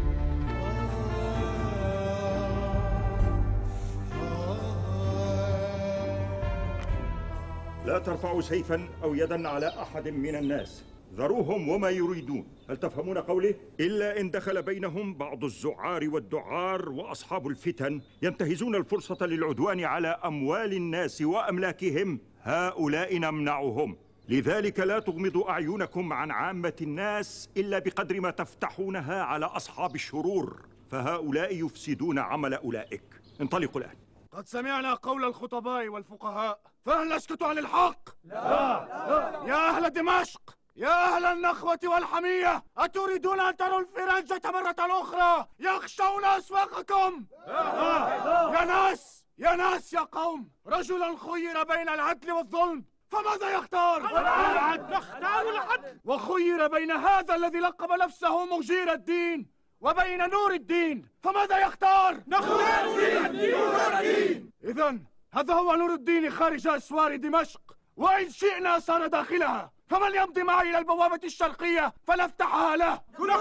لا 7.86 8.00
ترفعوا 8.00 8.42
سيفا 8.42 8.90
أو 9.04 9.14
يدا 9.14 9.50
على 9.50 9.68
أحد 9.82 10.08
من 10.08 10.36
الناس. 10.36 10.84
ذروهم 11.16 11.70
وما 11.70 11.90
يريدون. 11.90 12.48
هل 12.70 12.78
تفهمون 12.78 13.18
قولي؟ 13.18 13.56
إلا 13.80 14.20
إن 14.20 14.32
دخل 14.32 14.62
بينهم 14.62 15.14
بعض 15.14 15.44
الزعار 15.44 16.10
والدعار 16.10 16.90
وأصحاب 16.90 17.48
الفتن 17.48 18.02
ينتهزون 18.22 18.76
الفرصة 18.76 19.26
للعدوان 19.26 19.84
على 19.84 20.08
أموال 20.08 20.74
الناس 20.74 21.22
وأملاكهم. 21.22 22.20
هؤلاء 22.42 23.18
نمنعهم. 23.18 23.98
لذلك 24.30 24.80
لا 24.80 25.00
تغمضوا 25.00 25.50
أعينكم 25.50 26.14
عن 26.14 26.32
عامة 26.32 26.74
الناس 26.82 27.50
إلا 27.58 27.80
بقدر 27.80 28.22
ما 28.22 28.32
تفتحونها 28.32 29.24
على 29.24 29.46
أصحاب 29.46 29.96
الشرور. 29.96 30.66
فهؤلاء 30.92 31.66
يفسدون 31.66 32.20
عمل 32.20 32.54
أولئك. 32.54 33.04
انطلقوا 33.42 33.82
الآن. 33.82 33.96
قد 34.32 34.48
سمعنا 34.48 34.94
قول 34.94 35.26
الخطباء 35.26 35.88
والفقهاء 35.88 36.60
فهل 36.86 37.16
نسكت 37.16 37.44
عن 37.44 37.58
الحق؟ 37.58 38.10
لا, 38.24 38.34
لا. 38.34 39.44
يا 39.48 39.70
أهل 39.70 39.90
دمشق! 39.90 40.63
يا 40.76 41.16
أهل 41.16 41.26
النخوة 41.26 41.80
والحمية 41.84 42.64
أتريدون 42.78 43.40
أن 43.40 43.58
تروا 43.58 43.80
الفرنجة 43.80 44.42
مرة 44.46 44.76
أخرى؟ 44.80 45.48
يخشون 45.60 46.26
أسواقكم. 46.26 47.26
يا 47.48 48.66
ناس 48.66 49.26
يا 49.38 49.56
ناس 49.56 49.94
يا 49.94 50.00
قوم 50.00 50.50
رجل 50.68 51.18
خير 51.18 51.64
بين 51.64 51.90
العدل 51.90 52.32
والظلم 52.32 52.86
فماذا 53.12 53.50
يختار؟ 53.50 53.98
العدل 53.98 54.94
نختار 54.94 55.50
العدل. 55.50 56.00
وخير 56.06 56.68
بين 56.68 56.92
هذا 56.92 57.36
الذي 57.36 57.60
لقب 57.60 57.92
نفسه 57.92 58.46
مجير 58.58 58.94
الدين 58.94 59.48
وبين 59.82 60.30
نور 60.30 60.54
الدين 60.54 61.08
فماذا 61.24 61.58
يختار؟ 61.58 62.24
نختار 62.28 62.86
نور 62.86 64.00
الدين 64.00 64.52
إذا 64.64 65.00
هذا 65.34 65.54
هو 65.54 65.76
نور 65.76 65.94
الدين 65.94 66.32
خارج 66.32 66.68
أسوار 66.68 67.16
دمشق 67.16 67.62
وإن 67.98 68.30
شئنا 68.30 68.80
صار 68.80 69.08
داخلها 69.08 69.72
فمن 69.94 70.16
يمضي 70.16 70.44
معي 70.44 70.70
إلى 70.70 70.78
البوابة 70.78 71.20
الشرقية 71.24 71.94
فنفتحها 72.08 72.76
له. 72.76 73.02
كلنا 73.18 73.36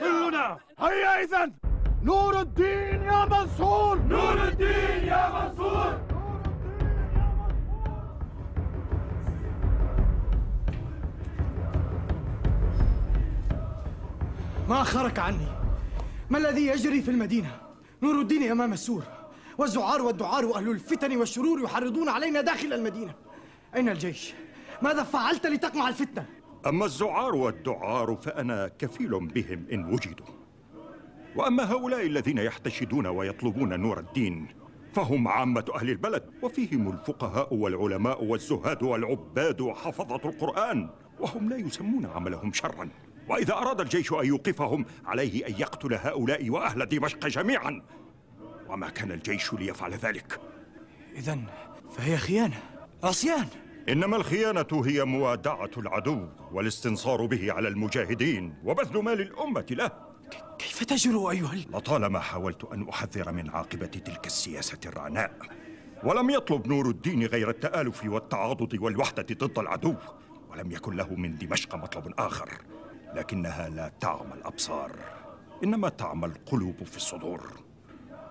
كلنا 0.00 0.58
هيا 0.78 1.24
إذا 1.24 1.50
نور 2.02 2.40
الدين 2.40 3.02
يا 3.02 3.24
منصور. 3.24 3.98
نور 3.98 4.44
الدين 4.44 5.08
يا 5.08 5.30
منصور. 5.30 5.98
ما 14.68 14.82
أخرك 14.82 15.18
عني. 15.18 15.48
ما 16.30 16.38
الذي 16.38 16.66
يجري 16.66 17.02
في 17.02 17.10
المدينة؟ 17.10 17.60
نور 18.02 18.20
الدين 18.20 18.50
أمام 18.50 18.72
السور. 18.72 19.02
والزعار 19.58 20.02
والدعار 20.02 20.44
وأهل 20.44 20.70
الفتن 20.70 21.16
والشرور 21.16 21.60
يحرضون 21.60 22.08
علينا 22.08 22.40
داخل 22.40 22.72
المدينة. 22.72 23.14
أين 23.74 23.88
الجيش؟ 23.88 24.34
ماذا 24.82 25.02
فعلت 25.02 25.46
لتقمع 25.46 25.88
الفتنة؟ 25.88 26.26
أما 26.66 26.84
الزعار 26.84 27.34
والدعار 27.34 28.16
فأنا 28.16 28.68
كفيل 28.78 29.26
بهم 29.26 29.66
إن 29.72 29.84
وجدوا. 29.84 30.26
وأما 31.36 31.72
هؤلاء 31.72 32.06
الذين 32.06 32.38
يحتشدون 32.38 33.06
ويطلبون 33.06 33.80
نور 33.80 33.98
الدين 33.98 34.48
فهم 34.94 35.28
عامة 35.28 35.64
أهل 35.74 35.90
البلد 35.90 36.30
وفيهم 36.42 36.90
الفقهاء 36.90 37.54
والعلماء 37.54 38.24
والزهاد 38.24 38.82
والعباد 38.82 39.60
وحفظة 39.60 40.28
القرآن 40.28 40.90
وهم 41.20 41.48
لا 41.48 41.56
يسمون 41.56 42.06
عملهم 42.06 42.52
شرا. 42.52 42.88
وإذا 43.28 43.54
أراد 43.54 43.80
الجيش 43.80 44.12
أن 44.12 44.26
يوقفهم 44.26 44.84
عليه 45.04 45.46
أن 45.46 45.52
يقتل 45.58 45.94
هؤلاء 45.94 46.50
وأهل 46.50 46.86
دمشق 46.88 47.26
جميعا. 47.26 47.82
وما 48.68 48.88
كان 48.88 49.12
الجيش 49.12 49.52
ليفعل 49.52 49.94
ذلك؟ 49.94 50.40
إذا 51.16 51.38
فهي 51.90 52.16
خيانة 52.16 52.62
عصيان. 53.02 53.46
إنما 53.88 54.16
الخيانة 54.16 54.82
هي 54.84 55.04
موادعة 55.04 55.70
العدو 55.76 56.26
والاستنصار 56.52 57.26
به 57.26 57.52
على 57.52 57.68
المجاهدين 57.68 58.54
وبذل 58.64 59.02
مال 59.02 59.20
الأمة 59.20 59.66
له. 59.70 59.90
كيف 60.58 60.84
تجرؤ 60.84 61.30
أيها 61.30 61.52
ال... 61.52 61.66
لطالما 61.72 62.18
حاولت 62.20 62.64
أن 62.64 62.88
أحذر 62.88 63.32
من 63.32 63.50
عاقبة 63.50 63.86
تلك 63.86 64.26
السياسة 64.26 64.78
الرعناء 64.86 65.32
ولم 66.04 66.30
يطلب 66.30 66.66
نور 66.66 66.88
الدين 66.88 67.26
غير 67.26 67.50
التآلف 67.50 68.04
والتعاضد 68.04 68.78
والوحدة 68.82 69.26
ضد 69.32 69.58
العدو 69.58 69.94
ولم 70.50 70.70
يكن 70.70 70.96
له 70.96 71.14
من 71.14 71.38
دمشق 71.38 71.74
مطلب 71.74 72.12
آخر 72.18 72.50
لكنها 73.14 73.68
لا 73.68 73.92
تعمى 74.00 74.34
الأبصار 74.34 74.92
إنما 75.64 75.88
تعمى 75.88 76.26
القلوب 76.26 76.84
في 76.84 76.96
الصدور. 76.96 77.40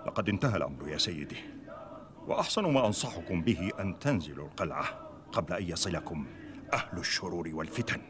لقد 0.08 0.30
انتهى 0.30 0.58
الأمر 0.58 0.88
يا 0.88 0.98
سيدي 0.98 1.38
وأحسن 2.28 2.64
ما 2.64 2.88
أنصحكم 2.88 3.42
به 3.42 3.72
أن 3.80 4.00
تنزلوا 4.00 4.46
القلعة. 4.46 5.05
قبل 5.36 5.54
أن 5.54 5.64
يصلكم 5.64 6.26
أهل 6.74 6.98
الشرور 6.98 7.50
والفتن. 7.54 8.02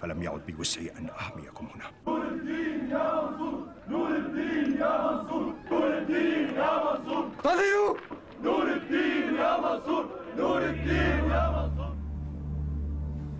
فلم 0.00 0.22
يعد 0.22 0.46
بوسعي 0.46 0.90
أن 0.98 1.08
أحميكم 1.08 1.66
هنا. 1.74 1.84
نور 2.06 2.26
الدين 2.26 2.90
يا 2.90 3.30
منصور 3.30 3.66
نور 3.88 4.16
الدين 4.16 4.76
يا 4.80 5.12
منصور 5.12 5.54
نور 5.70 5.98
الدين 5.98 6.54
يا 6.54 6.72
منصور. 6.84 7.28
طلعوا 7.44 7.96
نور 8.42 8.72
الدين 8.72 9.34
يا 9.34 9.60
منصور 9.60 10.04
نور 10.38 10.64
الدين 10.64 11.24
يا 11.30 11.50
منصور. 11.50 11.94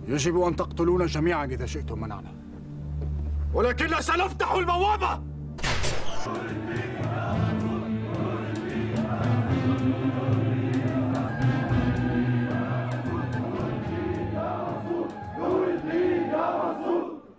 يجب 0.07 0.41
أن 0.41 0.55
تقتلونا 0.55 1.05
جميعا 1.05 1.45
إذا 1.45 1.65
شئتم 1.65 2.01
منعنا. 2.01 2.33
ولكن 3.53 4.01
سنفتح 4.01 4.51
البوابة 4.51 5.21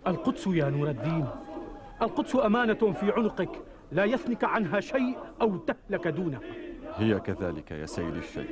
القدس 0.07 0.47
يا 0.47 0.69
نور 0.69 0.89
الدين. 0.89 1.25
القدس 2.01 2.35
أمانة 2.35 2.73
في 2.73 3.11
عنقك 3.11 3.49
لا 3.91 4.03
يثنك 4.03 4.43
عنها 4.43 4.79
شيء 4.79 5.17
أو 5.41 5.57
تهلك 5.57 6.07
دونها. 6.07 6.39
هي 6.95 7.19
كذلك 7.19 7.71
يا 7.71 7.85
سيدي 7.85 8.19
الشيخ. 8.19 8.49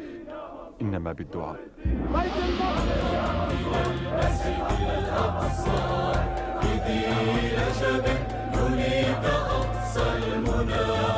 إنما 0.82 1.12
بالدعاء. 1.12 1.60
بيت 6.62 6.88
يريد 8.56 9.26
أقصى 9.26 10.04
المنى. 10.34 11.11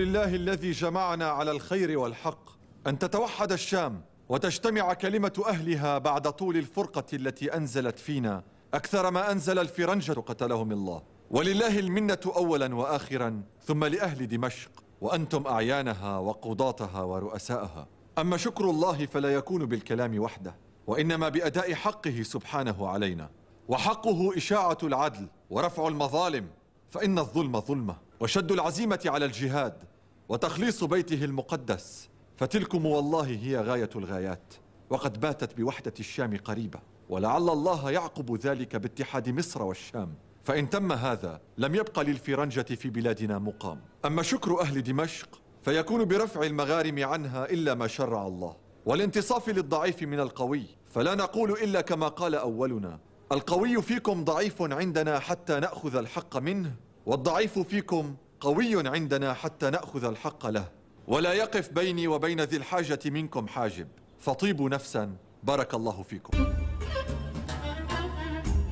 لله 0.00 0.34
الذي 0.34 0.70
جمعنا 0.70 1.28
على 1.28 1.50
الخير 1.50 1.98
والحق 1.98 2.50
أن 2.86 2.98
تتوحد 2.98 3.52
الشام 3.52 4.04
وتجتمع 4.28 4.94
كلمة 4.94 5.42
أهلها 5.48 5.98
بعد 5.98 6.32
طول 6.32 6.56
الفرقة 6.56 7.04
التي 7.12 7.54
أنزلت 7.54 7.98
فينا. 7.98 8.42
أكثر 8.74 9.10
ما 9.10 9.32
أنزل 9.32 9.58
الفرنجة 9.58 10.12
قتلهم 10.12 10.72
الله. 10.72 11.02
ولله 11.30 11.78
المنة 11.78 12.18
أولا 12.26 12.74
وآخرا 12.74 13.42
ثم 13.64 13.84
لأهل 13.84 14.28
دمشق 14.28 14.70
وأنتم 15.00 15.46
أعيانها 15.46 16.18
وقضاتها 16.18 17.02
ورؤساءها. 17.02 17.86
أما 18.18 18.36
شكر 18.36 18.70
الله 18.70 19.06
فلا 19.06 19.34
يكون 19.34 19.66
بالكلام 19.66 20.18
وحده 20.18 20.54
وإنما 20.86 21.28
بأداء 21.28 21.74
حقه 21.74 22.22
سبحانه 22.22 22.88
علينا. 22.88 23.30
وحقه 23.68 24.36
إشاعة 24.36 24.78
العدل 24.82 25.28
ورفع 25.50 25.88
المظالم 25.88 26.46
فإن 26.90 27.18
الظلم 27.18 27.60
ظلمة 27.60 27.96
وشد 28.20 28.52
العزيمة 28.52 29.00
على 29.06 29.24
الجهاد. 29.24 29.89
وتخليص 30.30 30.84
بيته 30.84 31.24
المقدس 31.24 32.08
فتلكم 32.36 32.86
والله 32.86 33.26
هي 33.26 33.60
غاية 33.60 33.90
الغايات. 33.96 34.54
وقد 34.90 35.20
باتت 35.20 35.56
بوحدة 35.56 35.92
الشام 36.00 36.36
قريبة 36.36 36.80
ولعل 37.08 37.48
الله 37.48 37.90
يعقب 37.90 38.36
ذلك 38.36 38.76
باتحاد 38.76 39.28
مصر 39.28 39.62
والشام. 39.62 40.14
فإن 40.42 40.70
تم 40.70 40.92
هذا 40.92 41.40
لم 41.58 41.74
يبق 41.74 42.00
للفرنجة 42.00 42.62
في 42.74 42.90
بلادنا 42.90 43.38
مقام. 43.38 43.80
أما 44.04 44.22
شكر 44.22 44.60
أهل 44.60 44.82
دمشق 44.82 45.40
فيكون 45.62 46.04
برفع 46.04 46.42
المغارم 46.42 47.04
عنها 47.04 47.50
إلا 47.50 47.74
ما 47.74 47.86
شرع 47.86 48.26
الله. 48.26 48.56
والانتصاف 48.86 49.48
للضعيف 49.48 50.02
من 50.02 50.20
القوي 50.20 50.66
فلا 50.86 51.14
نقول 51.14 51.52
إلا 51.52 51.80
كما 51.80 52.08
قال 52.08 52.34
أولنا. 52.34 52.98
القوي 53.32 53.82
فيكم 53.82 54.24
ضعيف 54.24 54.62
عندنا 54.62 55.18
حتى 55.18 55.60
نأخذ 55.60 55.96
الحق 55.96 56.36
منه 56.36 56.74
والضعيف 57.06 57.58
فيكم 57.58 58.16
قوي 58.40 58.88
عندنا 58.88 59.34
حتى 59.34 59.70
نأخذ 59.70 60.04
الحق 60.04 60.46
له. 60.46 60.64
ولا 61.08 61.32
يقف 61.32 61.68
بيني 61.68 62.08
وبين 62.08 62.40
ذي 62.40 62.56
الحاجة 62.56 62.98
منكم 63.04 63.48
حاجب. 63.48 63.88
فطيبوا 64.20 64.68
نفسا. 64.68 65.16
بارك 65.42 65.74
الله 65.74 66.02
فيكم. 66.02 66.44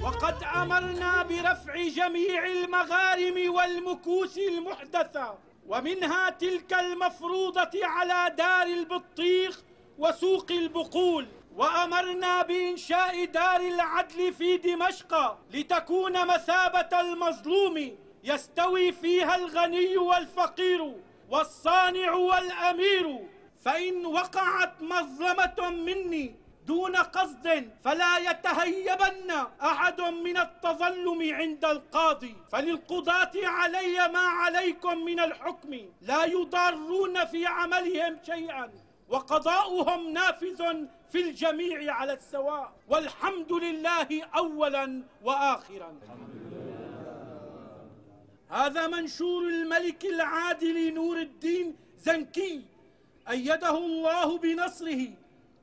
وقد 0.02 0.42
أمرنا 0.42 1.22
برفع 1.22 1.74
جميع 1.88 2.46
المغارم 2.46 3.54
والمكوس 3.54 4.38
المحدثة 4.38 5.38
ومنها 5.66 6.30
تلك 6.30 6.72
المفروضة 6.72 7.70
على 7.82 8.34
دار 8.36 8.66
البطيخ 8.66 9.62
وسوق 9.98 10.50
البقول. 10.50 11.26
وأمرنا 11.56 12.42
بإنشاء 12.42 13.24
دار 13.24 13.60
العدل 13.60 14.34
في 14.34 14.56
دمشق 14.56 15.38
لتكون 15.54 16.26
مثابة 16.26 17.00
المظلوم. 17.00 17.96
يستوي 18.24 18.92
فيها 18.92 19.36
الغني 19.36 19.96
والفقير 19.96 20.94
والصانع 21.30 22.12
والأمير. 22.12 23.28
فإن 23.60 24.06
وقعت 24.06 24.82
مظلمة 24.82 25.70
مني 25.70 26.34
دون 26.66 26.96
قصد 26.96 27.70
فلا 27.84 28.18
يتهيبن 28.18 29.30
أحد 29.62 30.00
من 30.00 30.36
التظلم 30.36 31.34
عند 31.34 31.64
القاضي. 31.64 32.36
فللقضاة 32.52 33.32
علي 33.34 34.08
ما 34.08 34.18
عليكم 34.18 35.04
من 35.04 35.20
الحكم. 35.20 35.78
لا 36.02 36.24
يضارون 36.24 37.24
في 37.24 37.46
عملهم 37.46 38.18
شيئا 38.26 38.70
وقضاؤهم 39.08 40.12
نافذ 40.12 40.86
في 41.12 41.20
الجميع 41.20 41.94
على 41.94 42.12
السواء. 42.12 42.72
والحمد 42.88 43.52
لله 43.52 44.08
أولا 44.36 45.02
وآخرا. 45.22 45.92
هذا 48.50 48.86
منشور 48.86 49.42
الملك 49.48 50.04
العادل 50.04 50.94
نور 50.94 51.20
الدين 51.20 51.76
زنكي 51.98 52.62
أيده 53.30 53.78
الله 53.78 54.38
بنصره 54.38 55.08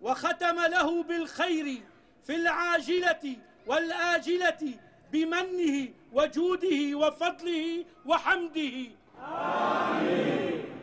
وختم 0.01 0.59
له 0.61 1.03
بالخير 1.03 1.81
في 2.27 2.35
العاجلة 2.35 3.37
والآجلة 3.67 4.73
بمنه 5.11 5.89
وجوده 6.13 6.95
وفضله 6.95 7.85
وحمده. 8.05 8.71
آمين. 9.19 10.74